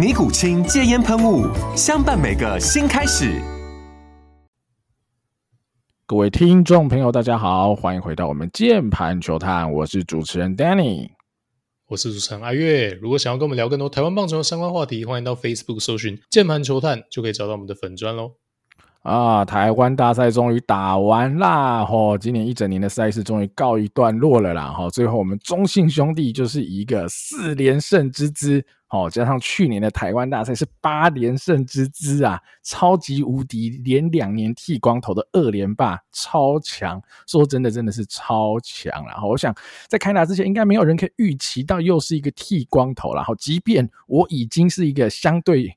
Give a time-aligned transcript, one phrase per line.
[0.00, 1.44] 尼古清戒烟喷雾，
[1.76, 3.38] 相伴每个新开始。
[6.06, 11.10] 各位听众朋友，大家好，欢迎回到我们键盘球探，我是主持人 Danny，
[11.86, 12.94] 我是主持人阿月。
[12.94, 18.36] 如果想要跟我们聊更多台湾棒球的相关话题，欢迎到 Facebook 搜寻键盘球探，就可以找到我们的粉砖喽。
[19.02, 21.82] 啊，台湾大赛终于打完啦！
[21.86, 24.66] 吼，今年一整年的赛事终于告一段落了啦！
[24.72, 37.02] 吼，最后我们中信兄弟就是一个四连胜之姿，吼，加上去年的台湾大赛是八连胜之姿啊，超级无敌，连两年剃光头的二连霸，超强！
[37.26, 38.92] 说真的，真的是超强！
[39.06, 39.54] 然后我想
[39.88, 45.74] 在开打之前，应该没有人可以预期到又是一个剃光头，然后即便我已经是一个相对。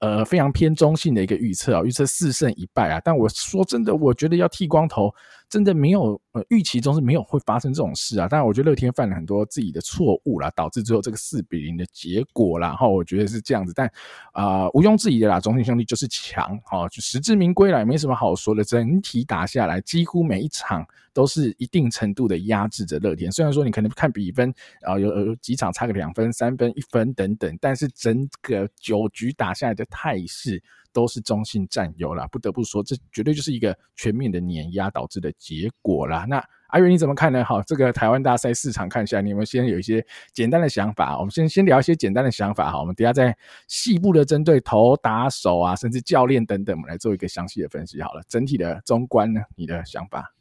[0.00, 3.00] 呃，非常偏中性的一个预测啊，预测四胜一败啊。
[3.02, 5.10] 但我说真的，我觉得要剃光头，
[5.48, 8.26] 真的没有呃预期中是没有会发生这种事啊。
[8.28, 12.68] 当然，我觉得乐天犯了很多自己的错误啦，导致最后这个四比零的结果啦。
[12.68, 13.90] 然后我觉得是这样子，但
[14.32, 18.64] 啊、毋庸置疑的啦，中信兄弟就是强，哈，就实至名归啦，没什么好说的。
[18.64, 23.30] 整体打下来，几乎每一场都是一定程度的压制着乐天。
[23.30, 24.50] 虽然说你可能看比分
[24.82, 30.60] 啊、呃，有有几场差个两分、三分、一分等等，但是整个九局打下来的态势。
[30.96, 36.24] 都是中信占优啦，不得不说，这绝对就是一个全面的碾压导致的结果啦。
[36.26, 37.44] 那阿元你怎么看呢？
[37.44, 41.18] 好，这个台湾大赛市场看一下，你有没有先有一些简单的想法？
[41.18, 42.80] 我们先先聊一些简单的想法哈。
[42.80, 43.36] 我们等下再
[43.68, 48.00] 细部的针对投打手啊，甚至教练等等，我们来做一个详细的分析。
[48.00, 50.32] 好了，整体的中观呢，你的想法？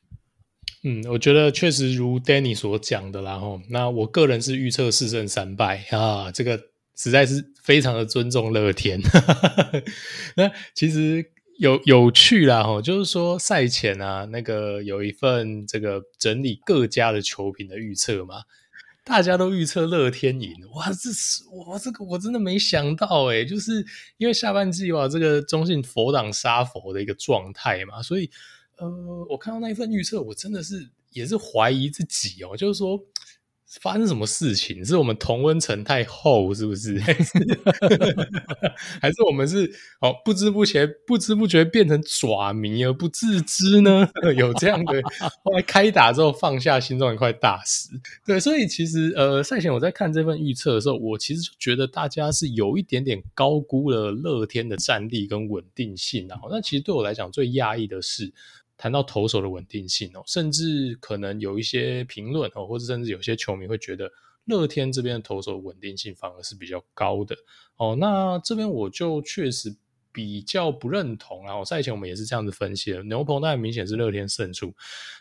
[0.85, 3.37] 嗯，我觉得确实如 Danny 所讲的啦。
[3.37, 6.74] 吼，那我个人是预测四胜三败啊，这个。
[6.95, 8.99] 实在是非常的尊重乐天，
[10.37, 18.43] 那其实有有趣啦齁，就是说赛前啊，那个有一份这个整理各家的球评的预测嘛，
[19.03, 23.85] 大家都预测乐天赢，哇，这是哇，这个我真的没想到诶，就是
[24.17, 28.29] 因为下半季哇，这个中信佛挡杀佛的一个状态嘛，所以
[28.77, 28.87] 呃，
[29.29, 32.97] 我看到那一份预测，我真的是也是怀疑自己哦，就是说。
[33.81, 34.83] 发生什么事情？
[34.85, 36.99] 是我们同温层太厚，是不是？
[39.01, 39.71] 还是， 我们是
[40.01, 44.07] 哦，不知不觉、不知不觉变成爪迷而不自知呢？
[44.35, 45.01] 有这样的，
[45.43, 47.89] 后来开打之后放下心中一块大石。
[48.25, 56.27] 对，所以其实呃，赛前我在看这份预测的时候，我其实就觉得大家是有一点点高估了乐天的战力跟稳定性。
[56.27, 58.31] 然后，那其实对我来讲最讶异的是。
[58.77, 64.11] 谈到投手的稳定性哦，甚至可能有一些评论哦，或者甚至有些球迷会觉得
[64.45, 67.35] 乐天这边的投手稳定性反而是比较高的
[67.77, 67.95] 哦。
[67.99, 69.75] 那这边我就确实
[70.11, 71.63] 比较不认同啊。
[71.63, 74.73] 赛前我们也是这样子分析的，牛棚当然明显是乐天胜出，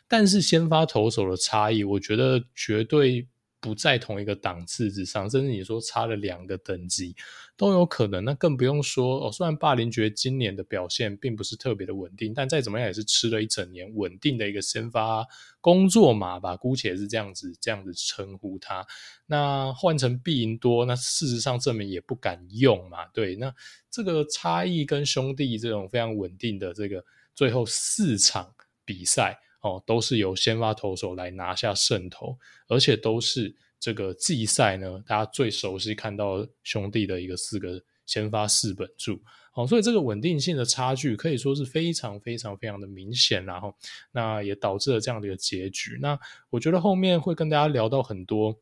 [0.08, 3.26] 但是先发投手的差异，我觉得绝对。
[3.64, 7.16] 不在同一个档次之上，甚至你说差了两个等级
[7.56, 8.22] 都有可能。
[8.22, 9.32] 那更不用说哦。
[9.32, 15.26] 虽然霸凌爵今年的表现并不是特别的稳定，但再怎么样也是吃了一整年稳定的一个先发
[15.62, 18.86] 工作嘛吧，姑且是这样子这样子称呼他。
[19.24, 23.06] 那换成必赢多，那事实上证明也不敢用嘛。
[23.14, 23.50] 对，那
[23.90, 27.02] 这个差异跟兄弟这种非常稳定的这个
[27.34, 28.54] 最后四场
[28.84, 29.38] 比赛。
[29.64, 32.36] 哦，都是由先发投手来拿下胜投，
[32.68, 39.18] 而且都是这个季赛呢，大家最熟悉看到兄弟的一个四个先发四本柱。
[39.54, 43.74] 哦，所以这个稳定性的差距可以说是非常非常非常的明显，然后
[44.12, 45.96] 那也导致了这样的一个结局。
[45.98, 46.18] 那
[46.50, 48.54] 我觉得后面会跟大家聊到很多，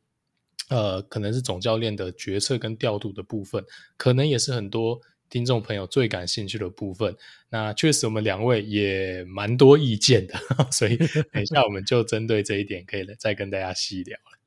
[0.69, 3.65] 呃，可能是总教练的决策跟调度的部分，
[3.97, 5.01] 可能也是很多。
[5.33, 7.17] 听众朋友最感兴趣的部分，
[7.49, 10.35] 那确实我们两位也蛮多意见的，
[10.71, 10.95] 所以
[11.33, 14.39] 等一下我们就针对这一点可以再跟大家细聊了。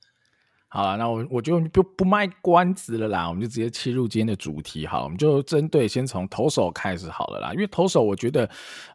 [0.67, 4.85] 好了，那我我就不不卖关子了啦，我们就直接切入今天的主题。
[4.85, 8.47] 好，我们就针对先从投手开始好了啦，因为投手我觉得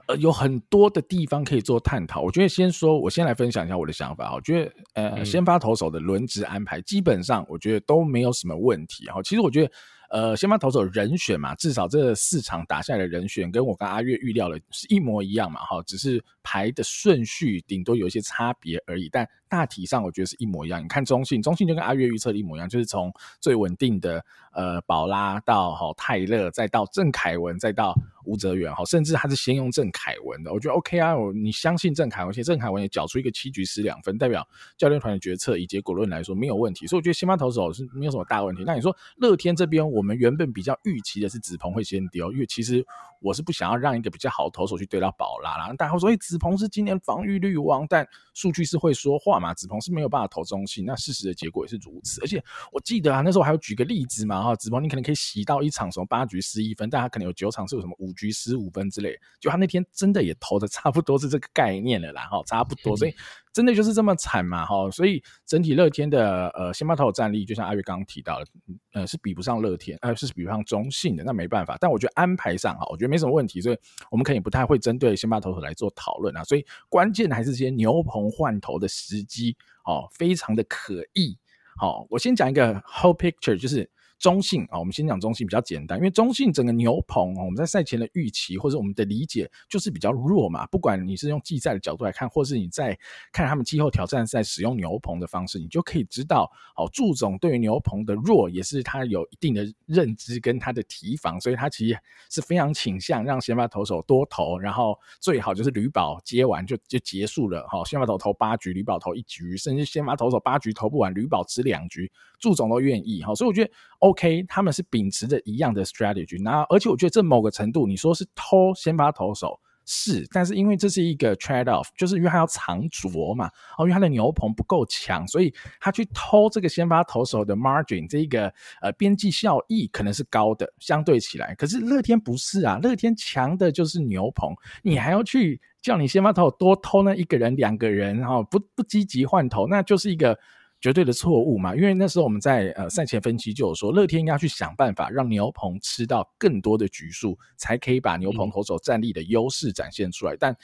[0.06, 2.20] 呃有很多的地方可以做探讨。
[2.20, 4.32] 我觉得先说，我先来分享一下我的想法。
[4.32, 9.06] 我觉得呃，先发投手的轮值安排基本上我觉得都没有什么问题。
[9.06, 9.72] 哈，其实我觉得。
[10.10, 20.82] 呃，先发投手人选嘛，至少这四场打下来的人选跟我跟阿月预料的是一模一样嘛，哈，只是排的顺序顶多有一些差别而已，但大体上我觉得是一模一样。
[20.82, 27.94] 你看中信，中信就跟阿月预测的一模一样，就是从最稳定的呃宝拉到哈泰勒，再到郑凯文，再到
[28.24, 38.64] 吴泽源，哈，甚至他是先用郑凯文的，我觉得 OK 啊，我你相信郑凯文，而且郑凯文也缴出一个七局失两分，代表教练团的决策以结果论来说没有问题，所以我觉得先发投手是没有什么大问题。
[38.66, 40.02] 那你说乐天这边我。
[40.02, 42.84] 们原本比较预期的是子鹏会先丢，因为其实
[43.20, 45.72] 我是不想要让一个比较好的投手去对到宝拉啦。
[45.74, 48.04] 大家会说，哎，子鹏是今年防御率王，但
[48.34, 49.54] 数据是会说话嘛？
[49.54, 52.20] 子鹏是没有办法投中信，那事实的结果也是如此。
[52.22, 63.14] 而且我记得啊，那时候我还有举个例子嘛，哈，子鹏你可能可以洗到一场什么八局失一分，但他可能有九场是有什么五局失五分之类，就他那天真的也投的差不多是这个概念了啦，哈，差不多， 所以。
[63.52, 64.64] 真的就是这么惨嘛？
[64.64, 68.46] 哈，所以整体乐天的呃先发投手战力，就像阿月刚刚提到的，
[68.92, 71.76] 呃是比不上乐天，呃是比不上中信的，那没办法。
[71.80, 73.78] 但我觉得安排上哈，我觉得没什么问题，所以
[74.10, 76.44] 我们可以不太会针对先发投手来做讨论啊。
[76.44, 81.36] 所以关键还是这些牛棚换头的时机，哦，非常的可疑。
[81.76, 83.90] 好，我先讲一个 whole picture，就是。
[84.20, 90.66] 中信啊，我们先讲中信比较简单，因为中信整个牛棚，我们在赛前的预期或者我们的理解就是比较弱嘛。
[90.66, 92.96] 不管你是用季赛的角度来看，或是你在
[93.32, 113.70] 看他们季后挑战赛使用牛棚的方式，你就可以知道，哦，祝总对于牛棚的弱也是他有一定的认知跟他的提防，所以他其实是非常倾向让先发投手多投，然后最好就是吕宝接完就就结束了，哈，先发投投八局，吕宝投一局，甚至先发投手八局投不完，吕宝吃两局，祝总都愿意，哈，所以我觉得。
[114.00, 128.50] OK，他们是秉持着一样的 strategy，那而且我觉得这某个程度，你说是偷先发投手是，但是因为这是一个 trade off，就是因为他要藏拙嘛，哦，因为他的牛棚不够强，所以他去偷这个先发投手的 margin，这一个
[128.80, 140.38] 呃边际效益可能是高的，相对起来，可是乐天不是啊，乐天强的就是牛棚，你还要去叫你先发投手多偷那一个人两个人，然后不不积极换投，那就是一个。
[140.80, 150.32] 绝对的错误嘛，因为那时候我们在呃赛前分析就有说，乐天应该去想办法让牛棚吃到更多的局数，才可以把牛棚投手战力的优势展现出来。
[150.32, 150.56] 嗯、但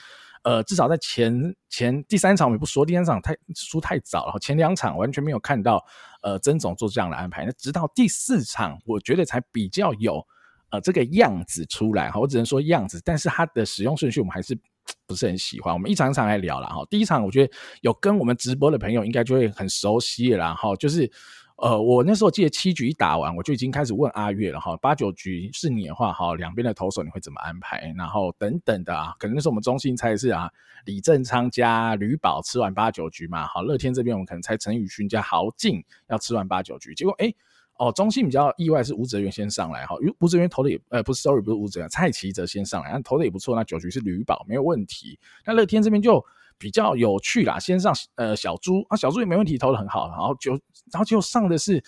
[0.43, 5.85] 呃，至少在前前第三场我们不说，第三场太输太早了，前两场完全没有看到
[6.23, 7.45] 呃曾总做这样的安排。
[7.45, 10.25] 那直到第四场，我觉得才比较有
[10.71, 12.11] 呃这个样子出来。
[12.11, 14.59] 哈，我只能说样子，但是它的使用顺序我们还是。
[15.07, 16.85] 不是很喜欢，我们一场一场来聊了哈。
[16.91, 21.11] 第一场我觉得有跟我们直播的朋友应该就会很熟悉了哈，就是
[21.57, 24.77] 呃，我那时候记得七局一打完，我就已经开始问阿月了哈。
[24.79, 27.95] 八九局是你的话哈，两边的投手你会怎么安排？
[27.97, 30.51] 然后等等的啊，可能那时候我们中心猜是啊，
[30.85, 37.27] 李正昌加吕宝吃完八九局嘛，好，乐天这边我们可能猜陈宇勋加豪进要吃完八九局，结果哎。
[37.27, 37.37] 诶
[37.79, 43.55] 哦，中信比较意外是吴哲源先上来哈，因为吴哲源投的也呃不是，sorry 不是吴哲源，蔡奇哲先上来，但投的也不错。
[43.55, 45.19] 那九局是吕宝没有问题。
[45.45, 46.25] 那乐天这边就
[46.57, 50.09] 比较有趣啦，先上呃小猪啊，小猪也没问题，投的很好。
[50.09, 50.53] 然后就
[50.91, 51.83] 然后就上的是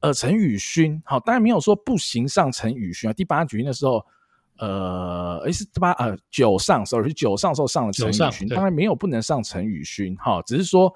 [0.00, 3.12] 呃陈宇勋，好，当然没有说不行上陈宇勋啊。
[3.12, 4.04] 第八局那时候
[4.58, 10.94] 呃诶是八呃九上，sorry 是九上的时候上了陈宇勋，当然没有不能上陈宇勋哈，只是说。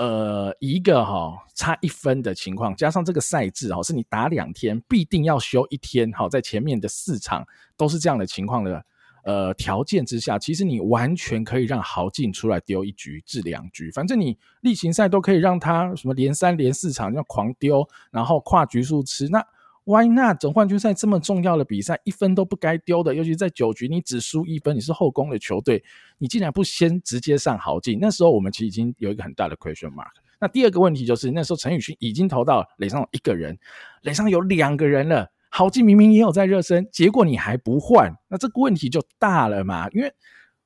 [0.00, 8.82] 呃，一个哈、哦、差一分的情况，加上这个赛制哈、哦，是你打两天必定要休一天，好，在前面的四场都是这样的情况的，
[9.24, 19.46] 呃，条件之下，其实你完全可以让豪进出来丢一局至两局，反正你例行赛都可以让他什么连三连四场要狂丢，然后跨局数吃那。
[19.90, 20.38] Why not？
[20.38, 25.82] 总冠军赛这么重要的比赛，一分都不该丢的，尤其在九局你只输一分，你是后宫的球队，
[26.18, 27.98] 你竟然不先直接上豪进？
[28.00, 30.12] 那时候我们其实已经有一个很大的 question mark。
[30.40, 33.58] 那第二个问题就是，那时候陈宇勋已经投到垒上一个人，
[34.02, 39.88] 垒上有两个人了，豪进明明也有在热身，结果你还不换，那这个问题就大了嘛？
[39.90, 40.12] 因为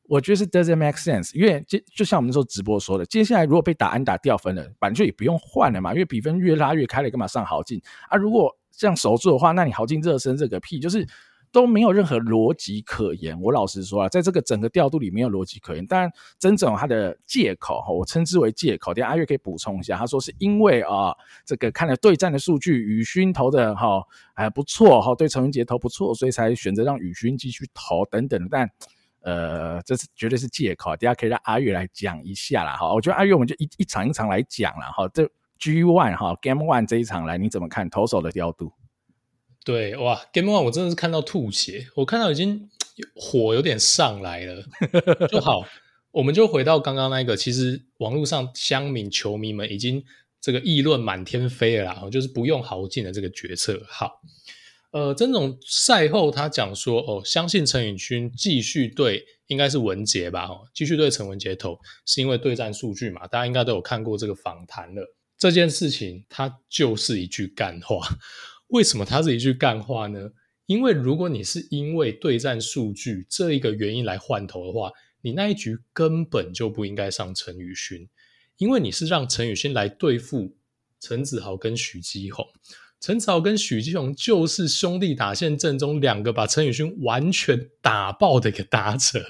[0.02, 1.34] 我觉得是 doesn't make sense。
[1.34, 8.18] 因为就就像我们那时候直播说的，接下来如果被打安打掉分了，反正就也不用换了嘛，因为比分越拉越开了，干嘛上豪进啊？
[8.18, 11.06] 如果这样守住的话，那你豪进热身这个屁，就是
[11.52, 13.40] 都没有任何逻辑可言。
[13.40, 15.86] 我老实说啊，在这个整个调度里没有逻辑可言。
[15.86, 18.92] 当然，曾总他的借口哈，我称之为借口。
[18.92, 21.14] 等下阿月可以补充一下，他说是因为啊，
[21.46, 24.02] 这个看了对战的数据，宇勋投的哈
[24.34, 28.48] 还不错哈，对陈文杰投不错，所以才选择让宇勋继续投等等。
[28.50, 28.68] 但
[29.20, 30.90] 呃，这是绝对是借口。
[30.96, 32.92] 等下可以让阿月来讲一下啦哈。
[32.92, 35.08] 我觉得阿月我们就一一场一场来讲了哈。
[35.14, 35.26] 这
[35.58, 38.72] G One 哈 Game One 这一场来，你怎么看投手的调度？
[39.64, 42.68] 对哇，Game One 我真的是看到吐血，我看到已经
[43.14, 44.62] 火有点上来了，
[45.30, 45.64] 就好，
[46.10, 50.04] 我们就回到刚刚那个，其实网络上乡民球迷们已经
[50.38, 53.82] 这个议论满天飞了啦，就是不用豪进的这个决策。
[53.88, 54.20] 好，
[54.90, 65.14] 呃，曾总赛后他讲说，哦，相信陈宇勋继续对，应该是文杰吧，哦，继续对陈文杰投，是因为对战数据嘛，大家应该都有看过这个访谈了。
[65.36, 68.00] 这件事情它就是一句干话。
[68.68, 70.30] 为什么它是一句干话呢？
[70.66, 78.08] 因为如果你是因为对战数据这一个原因来换头的话，你那一局根本就不应该上陈宇勋，
[78.56, 80.56] 因为你是让陈宇勋来对付
[81.00, 82.46] 陈子豪跟许基宏。
[82.98, 89.22] 陈子豪跟许基宏就是兄弟打线阵中两个把陈宇勋完全打爆的一个打者。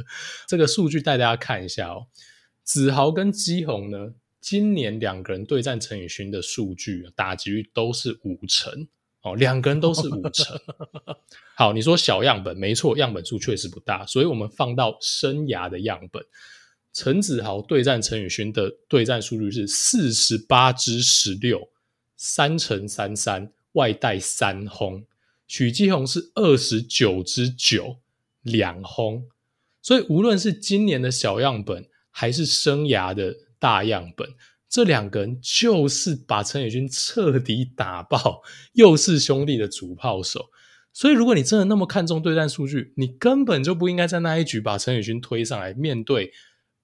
[0.47, 2.07] 这个数据带大家看一下哦，
[2.63, 8.87] 子豪跟基宏呢，今年两个人对战陈宇勋的数据打击率都是五成。
[9.23, 10.61] 哦，两个人都是五成。
[11.57, 16.23] 好，你说小样本没错，样本数确实不大，所以我们放到生涯的样本，
[16.93, 21.71] 陈子豪对战陈宇勋的对战数据是四十八支十六，
[22.19, 25.07] 三乘三三，外带三轰。
[25.47, 27.97] 许基宏是二十九支九，
[28.43, 29.27] 两轰。
[29.81, 33.35] 所以无论是今年的小样本，还是生涯的
[33.65, 34.29] 大样本。
[34.69, 38.43] 这两个人就是把陈宇勋彻底打爆，
[38.75, 40.51] 又是兄弟的主炮手，
[40.93, 46.31] 所以如果你真的那么看重对战数据，你根本就不应该在那一局把陈宇勋推上来，面对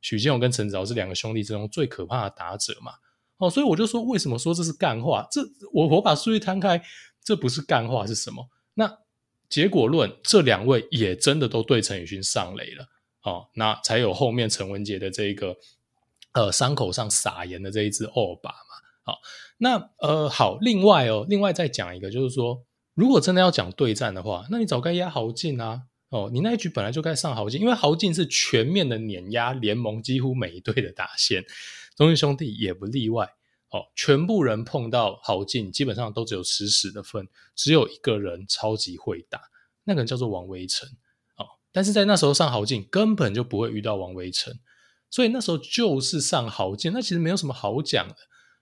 [0.01, 2.93] 许建勇跟陈子豪这两个兄弟之中最可怕的打者嘛。
[3.37, 5.27] 哦，所以我就说，为什么说这是干话？
[5.31, 6.81] 这我我把数据摊开，
[7.25, 8.49] 这不是干话是什么？
[8.75, 8.99] 那
[9.49, 12.87] 结果论，这两位也真的都对陈宇勋上垒了，
[13.25, 15.57] 哦，那才有后面陈文杰的这一个。
[16.33, 18.57] 呃，伤口上撒盐的这一只欧巴嘛，
[19.03, 19.19] 好，
[19.59, 31.45] 那呃好，另外哦，另外再讲一个，就是说，如果真的要讲对战的话，那你早该压豪进啊，哦，你那一局本来就该上豪进，因为豪进是全面的碾压联盟几乎每一队的打线，
[31.97, 33.27] 中信兄弟也不例外，
[33.71, 39.41] 哦，全部人碰到豪进，基本上都只有十十的份，只有一个人超级会打，
[39.83, 40.89] 那个人叫做王威成，
[41.37, 44.55] 哦，但是在那时候上豪进根本就不会遇到王威成。
[45.11, 48.15] 所以那时候就是上豪进，那其实没有什么好讲的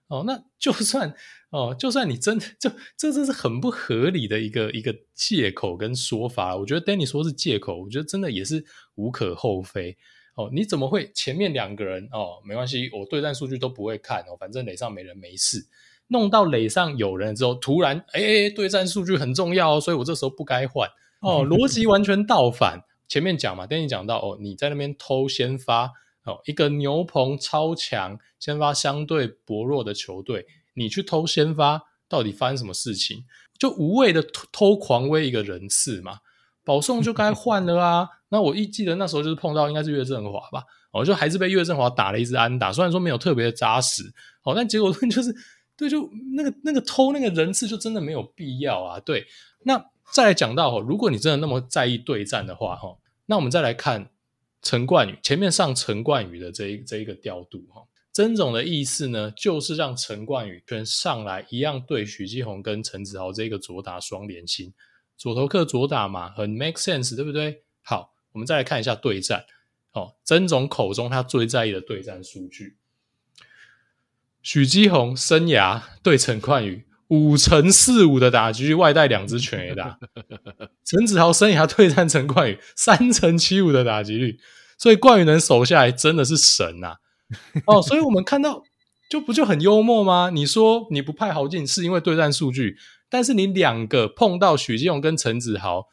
[0.07, 0.23] 哦。
[0.25, 1.13] 那就算
[1.51, 6.55] 哦，就算你真的就这这是很不合理的一个一个借口跟说法。
[6.55, 8.65] 我觉得 Danny 说是借口，我觉得真的也是
[8.95, 9.95] 无可厚非
[10.35, 10.49] 哦。
[10.51, 15.67] 你怎么会前面两个人哦没关系，我对战数据都不会看哦，反正垒上没人没事。
[16.07, 20.89] 弄到垒上有人之后，突然哎哎，对战数据很重要哦，所以我这时候不该换
[21.21, 22.83] 哦， 逻辑完全倒反。
[23.07, 25.91] 前面讲嘛，Danny 讲到哦，你在那边偷先发。
[26.29, 30.45] 哦，一个牛棚超强、先发相对薄弱的球队，
[30.75, 33.25] 你去偷先发，到底发生什么事情？
[33.57, 36.19] 就无谓的偷狂威一个人次嘛，
[36.63, 38.07] 保送就该 换了啊。
[38.29, 44.03] 那我一记得那时候就是碰到应该是岳振华吧，哦，就还是被岳振华打了一支安打，虽然说没有特别的扎实，
[44.43, 45.35] 哦，但结果就是
[45.75, 48.99] 对，就那个那个偷那个人次就真的没有必要啊。
[48.99, 49.25] 对，
[49.63, 49.83] 那
[50.13, 54.11] 再来讲到，如果你真的那么在意对战的话，哈，那我们再来看。
[54.61, 64.73] 陈冠宇前面上陈冠宇的这一这一个调度哈，曾总的意思呢，就是让陈冠宇全上来一样对许基宏跟陈子豪这个左打双连心，
[65.17, 67.63] 左投客左打嘛，很 make sense 对不对？
[67.81, 69.45] 好，我们再来看一下对战
[69.93, 72.75] 哦，曾总口中他最在意的对战数据，
[74.41, 76.88] 许基宏生涯对陈冠宇。
[77.09, 79.99] 五乘四五的打击，外带两只全 A 打。
[80.85, 84.39] 陈子豪生涯对战陈冠宇三乘七五的打击率，
[84.77, 86.95] 所以冠宇能守下来真的是神呐、啊！
[87.65, 88.63] 哦， 所以我们看到
[89.09, 90.29] 就不就很幽默吗？
[90.31, 92.77] 你说你不派豪进是因为对战数据，
[93.09, 95.87] 但是你两个碰到许金勇跟陈子豪，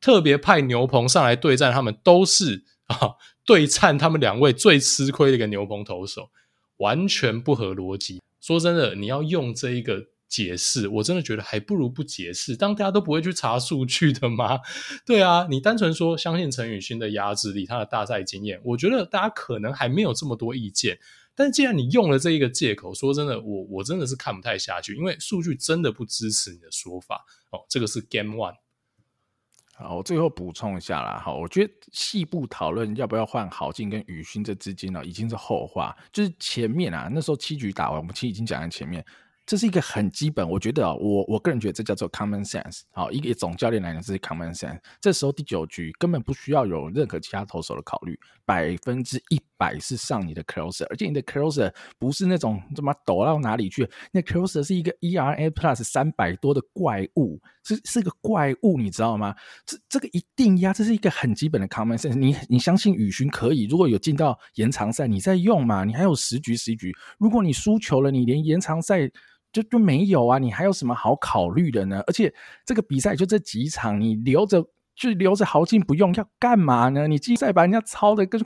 [0.00, 6.30] 特别派牛棚上来对战，他们都是啊对战他们两位最吃亏的一个牛棚投手，
[6.78, 8.22] 完全不合逻辑。
[8.40, 10.06] 说真的，你要用这一个。
[10.28, 12.56] 解释，我真的觉得还不如不解释。
[12.56, 14.60] 当大家都不会去查数据的吗？
[15.06, 20.98] 对啊，你单纯说相信陈宇勋的压制力，他的大赛经验，我觉得大家可能还没有这么多意见。
[21.36, 27.24] 但既然你用了这一个借口，说真的，我我真的是看不太下去，因为数据真的不支持你的说法。
[27.50, 28.54] 哦，这个是 Game One。
[29.76, 31.20] 好，我最后补充一下啦。
[31.24, 35.96] 好，我觉得细部讨论要不要换豪进跟宇勋这资金呢，已经是后话。
[36.12, 39.04] 就是前面啊，那时候七局打完，我们其实已经讲在前面。
[39.46, 42.80] 这是一个很基本，我觉得，我我个人觉得这叫做 common sense。
[42.92, 44.78] 好，一个总教练来讲，这是 common sense。
[45.00, 59.34] 这时候第九局根本不需要有任何其他投手的考虑，百分之一百是上你的 closer，而且你的 closer 不是那种怎么抖到哪里去，那 closer 是一个 ERA plus 三百多的怪物，是是个怪物，你知道吗？
[59.66, 62.14] 这这个一定呀，这是一个很基本的 common sense。
[62.14, 63.66] 你你相信宇勋可以？
[63.66, 65.84] 如果有进到延长赛，你再用嘛？
[65.84, 69.10] 你还有十局十一局，如果你输球了，你连延长赛
[69.54, 70.38] 就就没有啊？
[70.38, 72.02] 你还有什么好考虑的呢？
[72.06, 72.34] 而且
[72.66, 74.62] 这个比赛就这几场，你留着。
[74.96, 77.08] 就留着豪进不用，要干嘛呢？
[77.08, 78.40] 你季赛把人家操的跟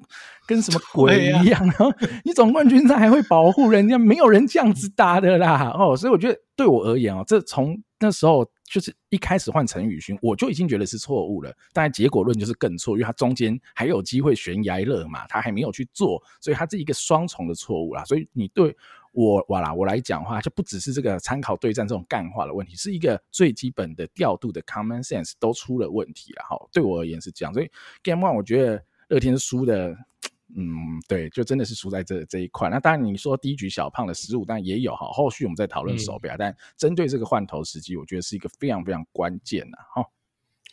[0.47, 1.93] 跟什么 鬼一样，然后
[2.25, 5.71] 你总冠军赛还会保护人家，没有人这样子打的啦。
[5.79, 11.53] 哦，所以我觉得对我而言哦，这从那时候就是一开始换陈宇勋，我就已经觉得是错误了。
[11.75, 18.03] 当然结果论就是更错，因为他中间还有机会悬崖勒马，他还没有去做，所以他是一个双重的错误啦。
[18.07, 18.75] 所以你对。
[19.13, 26.57] 我哇啦，我来讲话就不只是这个参考对战这种干话的问题，是一个最基本的调度的 common sense 都出了问题了哈。
[26.73, 27.71] 对我而言是这样，所以
[28.03, 29.97] Game One 我觉得乐天输的，
[30.55, 30.67] 嗯，
[31.09, 32.69] 对，就真的是输在这这一块。
[32.69, 36.35] 那当然你说第一局小胖的失误，但也有哈，后续我们再讨论手表。
[36.35, 40.05] 嗯、但针对这个换头时机，我觉得是一个非常非常关键的哈。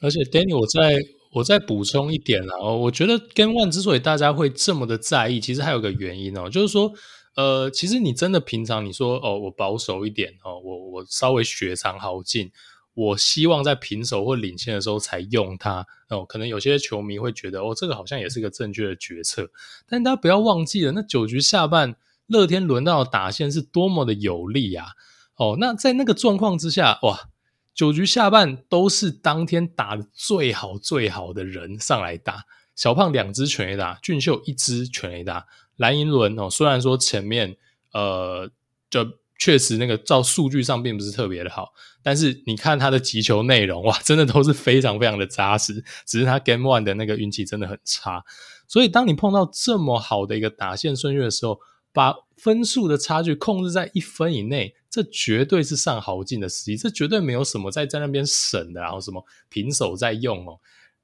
[0.02, 1.00] 而且 Danny，我再
[1.32, 6.94] 我再补充一点啦，哦，我觉得 Game One 之所以大家会这么的在意，其实还有个原因哦，就是说。
[7.36, 12.50] 呃，其实你真的平常你说哦，我保守一点哦，我我稍微雪藏豪进，
[12.94, 16.24] 我希望在平手或领先的时候才用它哦。
[16.26, 19.52] 可能有些球迷会觉得哦，这个好像也是个正确的决策，
[19.86, 21.96] 但大家不要忘记了，那九局下半
[22.28, 24.88] 乐天轮到打线是多么的有利啊！
[25.36, 27.30] 哦，那在那个状况之下，哇，
[27.74, 35.46] 九局下半都是当天打得最好最好的人上来打，小胖两支全垒打，俊秀一支全垒打。
[35.78, 37.58] 蓝银轮哦，虽然说前面
[37.92, 38.50] 呃，
[38.90, 39.06] 就
[39.38, 45.84] 确实那个照数据上并不是特别的好，但是你看他的击球内容哇，真的都是非常非常的扎实。
[46.06, 48.24] 只是他 Game One 的那个运气真的很差，
[48.68, 51.60] 所以当你碰到这么好的一个打线顺序的时候，
[51.92, 60.60] 把分数的差距控制在一分以内，这绝对是上好进的实力，这绝对没有什么在在那边省的，然后什么平手在用哦，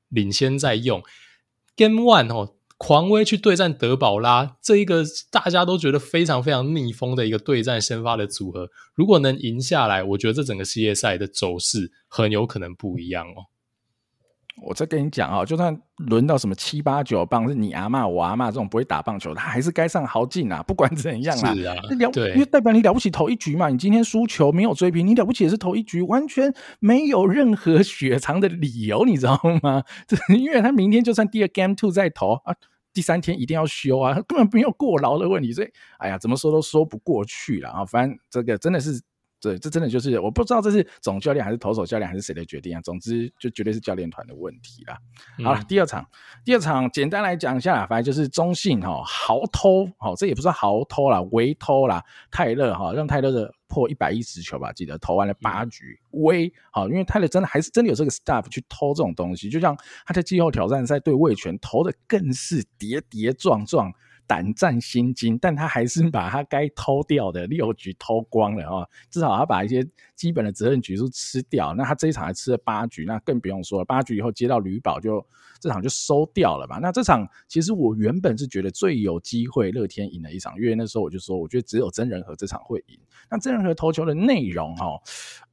[0.08, 1.04] 领先在用
[1.76, 2.56] Game One 哦。
[2.84, 13.46] 狂威去对战德保拉，这一个大家都觉得非常非常逆风的一个对战先发的组合，如果能赢下来，我觉得这整个系列赛的走势很有可能不一样哦。
[14.64, 21.54] 我再跟你讲啊，就算轮到什么七八九棒，是你阿嬷我阿嬷这种不会打棒球，他还是该上豪进啊，不管怎样啦。
[21.54, 29.84] 是啊，了，对，因为代表你了不起投一局嘛，你今天输球没有追平，你了不起也是投一局，完全没有任何雪藏的理由，你知道吗？
[30.36, 32.56] 因为他明天就算第二 Game Two 再投啊。
[32.94, 37.86] 第三天一定要休啊， 根本没有过劳的问题，所以哎呀，怎么说都说不过去了啊！
[37.86, 39.02] 反正这个真的是，
[39.40, 42.82] 对，这真的就是我不知道这是总教练还是投手教练还是谁的决定啊。
[42.82, 44.98] 总之就绝对是教练团的问题啦。
[45.40, 46.06] 嗯、好了，第二场，
[46.44, 53.54] 第二场简单来讲一下，反正就是中信哈豪偷，好，这也不是豪偷啦，围偷啦，泰勒哈让泰勒的。
[53.72, 63.92] 破一百一十球吧，记得投完了八局，威好，因为泰勒真的还是真的有这个 stuff 去偷这种东西，就像他在季后挑战赛对魏权投的更是跌跌撞撞。
[64.28, 68.88] 胆战心惊，但他还是把他该偷掉的六局偷光了啊！
[69.10, 69.86] 至少他把一些
[70.22, 71.74] 基本的责任局数吃掉。
[71.74, 73.86] 那他这一场还吃了八局，那更不用说了。
[73.86, 75.26] 八局以后接到吕宝，就
[75.60, 76.78] 这场就收掉了吧。
[76.80, 83.00] 那这场其实我原本是觉得最有机会乐天赢的一场，因为那时候我就说，我觉得只有真仁和这场会赢。
[83.32, 84.86] 那真仁和投球的内容哈，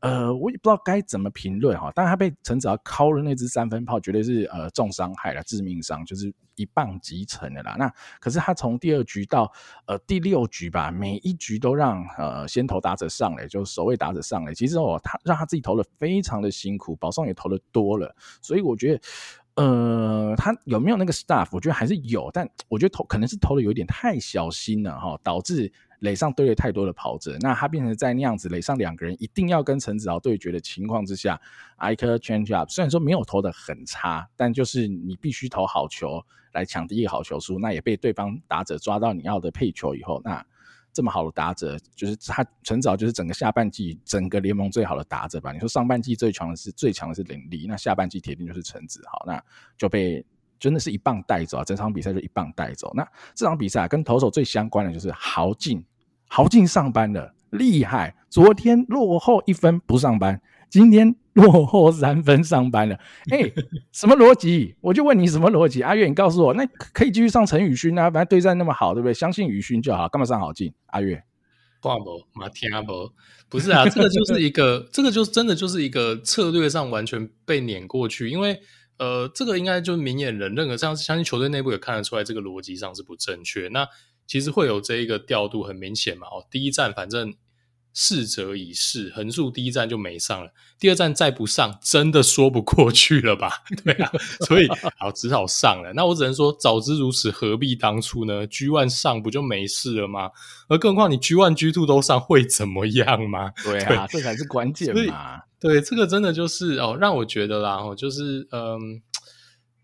[0.01, 1.91] 呃，我也不知道该怎么评论哈。
[1.93, 6.31] 当然他被陈子豪敲了那支三分炮，绝对是呃重伤害了，致命伤，就是。
[6.59, 9.49] 一棒即成的啦，那可是他从第二局到
[9.87, 14.53] 呃第六局吧，每一局都让呃先头打者上来，就守卫打者上来。
[14.59, 19.01] 其实哦，他让他自己投的非常的辛苦，保送也投的多了，所以我觉得
[19.55, 25.73] 呃他有没有那个 staff，我觉得还是有，但我觉得投可能是投的有点太小心了哈，导致。
[26.01, 31.41] 垒上堆了太多的跑者，那他变成在那样子垒上两个人一定要跟陈子豪对决的情况之下，
[31.79, 40.47] 挨颗 change up，虽然说没有投的很差，但就是你必须投好球来抢第一个好球数，那也被对方打者抓到你要的配球以后，那
[40.99, 45.53] 这么好的打者就是他陈早就是整个下半季整个联盟最好的打者吧？
[45.53, 49.41] 你说上半季最强的是最强的是林立，那下半季铁定就是陈子豪，那
[49.77, 50.27] 就被。
[50.61, 51.65] 真的是一棒带走啊！
[51.65, 52.93] 整场比赛就一棒带走。
[52.93, 55.85] 那这场比赛跟投手最相关的就是豪进，
[56.27, 58.13] 豪进上班了，厉害！
[58.29, 62.95] 昨天落后一分不上班，今天落后三分上班了。
[63.31, 63.55] 哎、欸，
[63.93, 64.75] 什么逻辑？
[64.81, 65.83] 我就问你什么逻辑？
[65.83, 68.11] 阿月，你告诉我，那可以继续上陈宇勋啊？
[68.11, 69.15] 反正对战那么好，对不对？
[69.15, 70.73] 相信宇勋就好，干嘛上郝进？
[70.87, 71.23] 阿月，
[71.81, 73.13] 话不马天阿伯，
[73.49, 78.61] 不是啊，这个就是一个，这个就真的就是一个策略上完全被碾过去，因为。
[79.01, 83.69] 呃，这个应该就是明眼人认可，相相信球队内部也看得出来，这个逻辑上是不正确。
[83.69, 83.87] 那
[84.27, 86.27] 其实会有这一个调度，很明显嘛。
[86.27, 87.33] 哦，第一站反正。
[87.95, 93.51] 逝者已逝，横竖第一站就没上了，第二站再不上，真的说不过去了吧？
[93.85, 94.11] 对啊，
[94.47, 95.93] 所以好只好上了。
[95.95, 100.31] 那我只能说，早知如此，何必当初呢？G One 上不就没事了吗？
[100.69, 103.51] 而更何况你 G One、G Two 都上，会怎么样吗？
[103.65, 105.41] 对啊，对这才是关键嘛。
[105.59, 109.03] 对，这个真的就是哦，让我觉得啦，哦，就是嗯，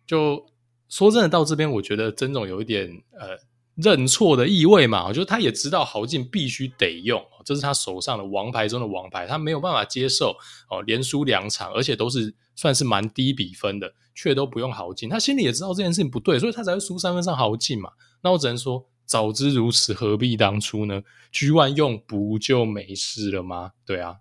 [0.07, 0.47] 就
[0.89, 2.89] 说真的，到这边我觉得曾总有一点
[3.19, 3.37] 呃。
[3.77, 10.37] 认错的意味嘛，我觉得他也知道豪进必须得用，这是他手上的王牌中的王牌，他没有办法接受
[10.71, 17.91] 哦，连输两场，而且都是算是蛮低比分的，却都不用豪进，他心里也知道这件事情不对，所以他才会输三分上豪进嘛。
[18.23, 23.73] 那我只能说，早知如此，何必当初呢？G1 用不就没事了吗？
[23.85, 24.17] 对啊。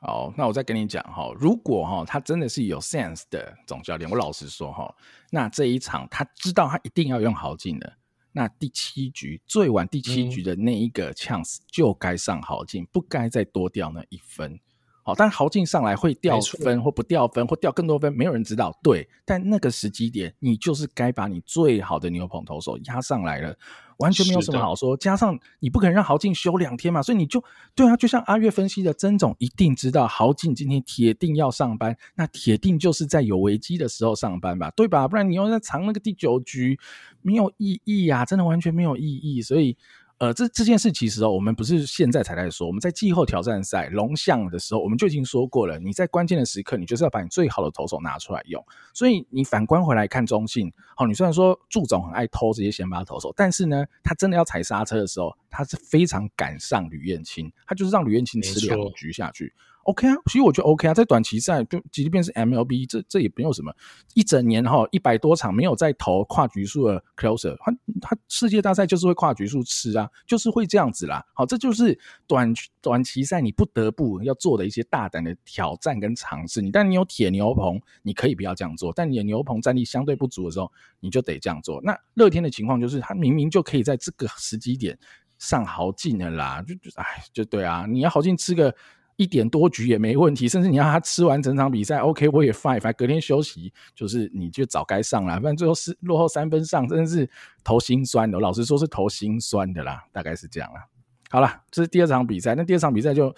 [0.00, 4.94] 好，那我再跟你讲哈，如果哈他真的是有 sense 的总教练，我老实说哈，
[5.30, 7.97] 那这一场他知道他一定要用豪进的。
[8.38, 14.60] 那第七局最晚第七局的那一个 chance 就该上好进，不该再多掉那一分。
[15.08, 18.78] 好，但豪进上来会掉分或不掉分或掉更多分，没有人知道。
[18.82, 23.56] 对，但那个时机点，你就是该把你最好的牛棚投手压上来了。
[23.96, 27.42] 完全没有什么好说，加上你不可能让豪进休两天嘛，所以你就
[27.74, 35.08] 对啊，就像阿月分析的，曾总一定知道豪进今天铁定要上班，那铁定就是在有危机的时候上班吧，对吧？
[35.08, 36.78] 不然你又在藏那个第九局，
[37.22, 39.74] 没有意义呀，真的完全没有意义，所以。
[40.18, 45.78] 呃，这这件事其实哦，我们不是现在才在说，我们在季后挑战赛龙象的时候，我们就已经说过了。
[45.78, 48.60] 你在关键的时刻，你就是要把你最好的投手拿出来用。
[48.92, 59.54] 所以你反观回来看中信，好，你虽然说祝总很爱偷这些先发投手，但是呢，他真的要踩刹车的时候，他是非常敢上吕彦青，他就是让吕彦青吃两局下去。
[59.88, 63.74] OK 啊，其实我觉得 OK 啊，在短期赛就即便是 MLB，这这也没有什么，
[64.12, 71.24] 一整年哈一百多场没有再投跨局数的 closer，他他世界大赛就是会跨局数吃啊，就是会这样子啦。
[71.32, 76.60] 好，这就是短短期赛你不得不要做的一些大胆的挑战跟尝试。
[76.60, 80.70] 你但你有铁牛棚，你可以不要这样做，但你的牛棚战力相对不足的时候，
[81.00, 81.80] 你就得这样做。
[81.82, 84.98] 那乐天的情况就是，他明明就可以在这个时机点
[85.38, 88.74] 上豪进的啦，就就哎就对啊，你要豪进吃个。
[89.18, 97.28] 一点多局也没问题，甚至你让他吃完整场比赛，OK，我也 fine，反正隔天休息，就是你就早该上了，反正最后是落后三分上，真的是
[97.62, 98.40] 头心酸的。
[98.40, 100.86] 老实说，是头心酸的啦，大概是这样啦。
[101.28, 103.34] 好了，这是第二场比赛，那第二场比赛就。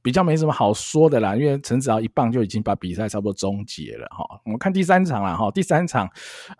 [0.00, 4.24] 比较没什么好说的啦，因为陈子豪一棒就已经把比赛差不多终结了哈。
[4.44, 6.08] 我们看第三场了哈，第三场，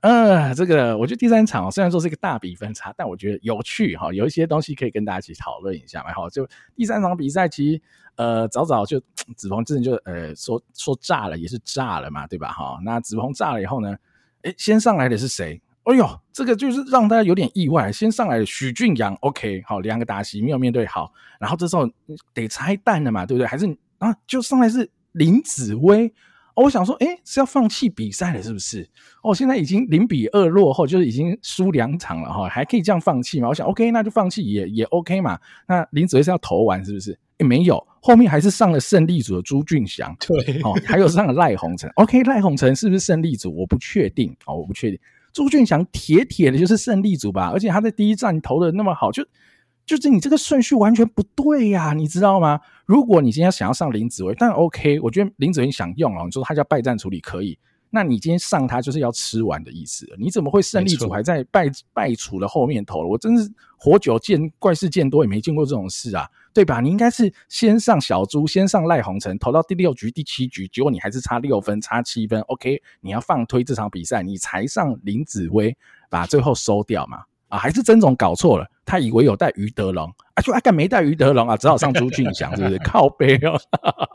[0.03, 6.13] 呃，这个我觉得第三场虽然说是一个大比分差，但我觉得有趣哈，有一些东西可以跟大家一起讨论一下嘛。
[6.13, 7.83] 哈，就第三场比赛，其实
[8.17, 9.01] 呃早早就
[9.37, 12.51] 子鹏真的就呃说说炸了，也是炸了嘛，对吧？
[12.53, 13.97] 哈，那子鹏炸了以后呢，
[14.43, 15.61] 诶，先上来的是谁？
[15.89, 17.91] 哎呦，这个就是让大家有点意外。
[17.91, 21.89] 先上来的许俊阳，OK，好，两个打席没有面对好，然后这时候
[22.35, 23.47] 得拆弹了嘛，对不对？
[23.47, 26.13] 还是啊，就上来是林子薇。
[26.57, 28.87] 哦，我想说，诶，是要放弃比赛了，是不是？
[29.23, 33.49] 哦，现在已经零比二落后，就是已经输两场了哈，还可以这样放弃吗？
[33.49, 35.39] 我想，OK，那就放弃也也 OK 嘛。
[35.67, 37.19] 那林子薇是要投完，是不是？
[37.39, 43.57] 也，没有，后面还是上了胜利组的朱俊祥，对，哦，还有上了赖鸿成，OK，赖鸿成是不是胜利组？
[43.57, 45.01] 我不确定，哦，我不确定。
[45.39, 49.25] 朱俊祥铁铁的就是胜利组吧，而且他在第一站投的那么好，就
[49.87, 52.59] 就是你这个顺序完全不对呀，你知道吗？
[52.87, 57.57] 如果你今天想要上林子维，但 OK，我觉得林子维想用啊，你说他叫败战处理可以。
[57.91, 63.09] 那你今天上他就是要吃完的意思了，你怎么会胜利组还在败败处的后面投了？
[63.09, 66.81] 我真是活久见怪事见多，也没见过这种事啊，对吧？
[66.81, 72.41] 你应该是先上小猪，先上赖鸿成，投到第六局、第七局，结果你还是差六分、差七分。
[72.43, 75.77] OK，你要放推这场比赛，你才上林子威，
[76.11, 77.23] 把最后收掉嘛。
[77.49, 82.79] 啊，还是曾总搞错了，他以为有带于德龙啊，就阿干没带于德龙啊，只好上朱俊祥，是不是？
[82.85, 83.59] 靠背哦，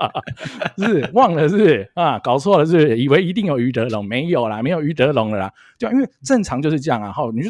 [0.77, 2.19] 是忘了是不是啊？
[2.19, 2.97] 搞错了是不是？
[2.97, 5.51] 以为一定有于德龙，没有啦，没有于德龙了啦。
[5.77, 7.49] 就因为正常就是这样啊，哈，你就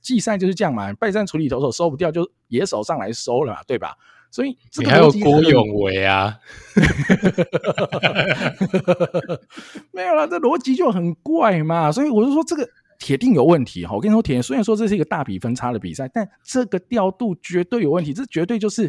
[0.00, 3.96] 季赛就是这样嘛，败战处理投手收不掉，就野手上来收了嘛，对吧？
[4.30, 6.38] 所以这个你还有郭永维啊，
[9.90, 12.68] 没有啦，这逻辑就很怪嘛，所以我就说这个。
[12.98, 13.94] 铁定有问题哈！
[13.94, 18.12] 我跟你说，铁定虽然说这是一个大比分差的比赛，但这个调度绝对有问题。
[18.12, 18.86] 这绝对就是，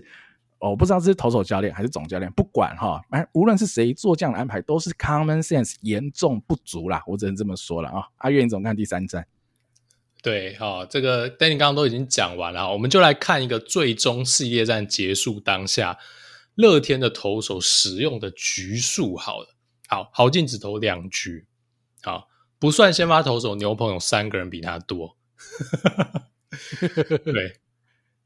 [0.59, 7.03] 哦，我不知道这是投手教练还是总教练，不管哈，哎，无论是谁做这样的安排，都是 common sense 严重不足啦。
[7.05, 8.03] 我只能这么说了啊！
[8.17, 9.25] 阿月，你怎么看第三战？
[10.21, 15.97] 对，好，这个 Danny 刚刚都已经讲完了，我们就来看一个最终系列战结束当下，
[16.55, 19.15] 乐天的投手使用的局数。
[19.15, 19.47] 好了，
[19.87, 21.45] 好，豪进只投两局。
[22.01, 22.27] 好，
[22.59, 25.15] 不算先发投手，牛棚有三个人比他多。
[27.23, 27.59] 对，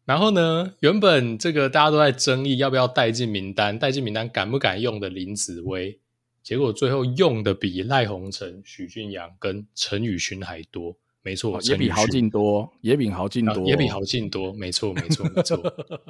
[0.05, 5.99] 然后呢，原本这个大家都在争议要不要带进名单，带进名单敢不敢用的林子威，
[6.41, 10.97] 结果最后用的比赖鸿成、许俊阳跟陈宇勋还多。
[11.21, 14.51] 没错，也比豪进多，也比豪进多，也比豪进多。
[14.51, 15.57] 没错，没错，没错。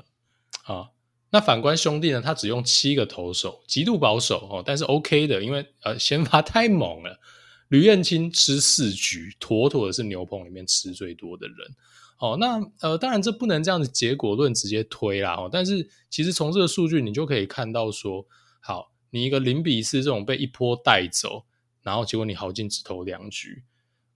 [0.65, 0.89] 啊，
[1.29, 2.19] 那反观兄弟呢？
[2.19, 7.19] 他只用七个投手，极度保守哦，但是 OK 的，因为呃，先发太猛了。
[7.73, 11.57] 吕彦青吃四局，妥妥的是牛棚里面吃最多的人。
[12.19, 15.33] 哦，那呃，当然这不能这样子结果论直接推啦。
[15.33, 18.23] 哦，但是其实从这个数据你就可以看到说，
[18.61, 21.45] 好，你一个零比四这种被一波带走，
[21.81, 23.63] 然后结果你豪进只投两局。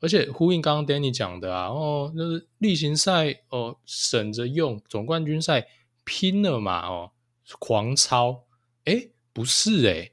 [0.01, 5.67] 而且呼应刚刚 Danny 讲的啊，哦，就是例行赛哦省着用，总冠军赛
[6.05, 7.11] 拼了嘛哦，
[7.57, 8.43] 狂超，
[8.83, 10.11] 诶不是诶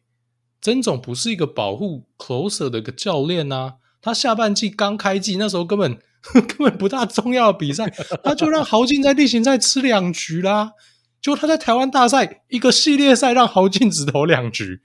[0.65, 5.99] 曾总不是一个保护 closer 的一个教练呐、啊，他下半季刚开季那时候根本
[6.33, 7.93] 根本不大重要的比赛，
[8.25, 10.73] 他就让豪进在例行赛吃两局啦，
[11.21, 14.81] 就他在台湾大赛一个系列赛让豪进只投两局，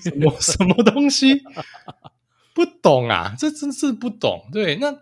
[0.00, 1.42] 什么 什么东西？
[2.54, 4.48] 不懂啊，这真是不懂。
[4.52, 4.96] 对，那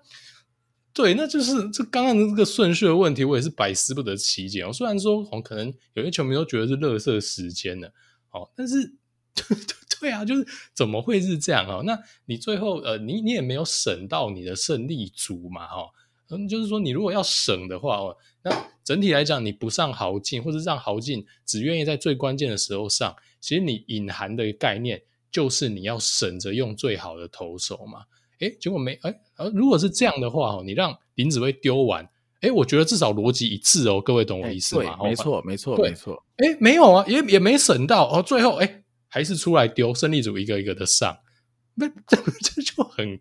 [0.94, 4.72] 对，那就是这刚刚的这个顺序的问题，我也是百思不得其解哦。
[4.72, 7.88] 虽然说，哦，可能有些球迷都觉得是垃圾时间了，
[8.30, 8.94] 哦，但是
[10.00, 11.82] 对啊，就是怎么会是这样哦？
[11.84, 15.90] 那你最后呃，你你也没有省到你的胜利组嘛，哈，
[16.30, 18.50] 嗯，就是说你如果要省的话哦，那
[18.84, 25.02] 整体来讲，你不上豪进，或者让豪进只愿意在最关键的时候上，其实你隐含的概念。
[25.32, 28.02] 就是你要省着用最好的投手嘛？
[28.40, 32.06] 诶，结果没诶，呃，如果是这样的话哦，你让林子威丢完，
[32.42, 34.98] 诶，我觉得至少逻辑一致哦，各位懂我意思吗？
[35.02, 36.22] 没错，没错，没错。
[36.36, 38.81] 诶，没有啊，也也没省到哦，最后诶，
[39.12, 41.18] 还是出来丢，胜利组一个一个的上，
[41.76, 43.20] 那这这就很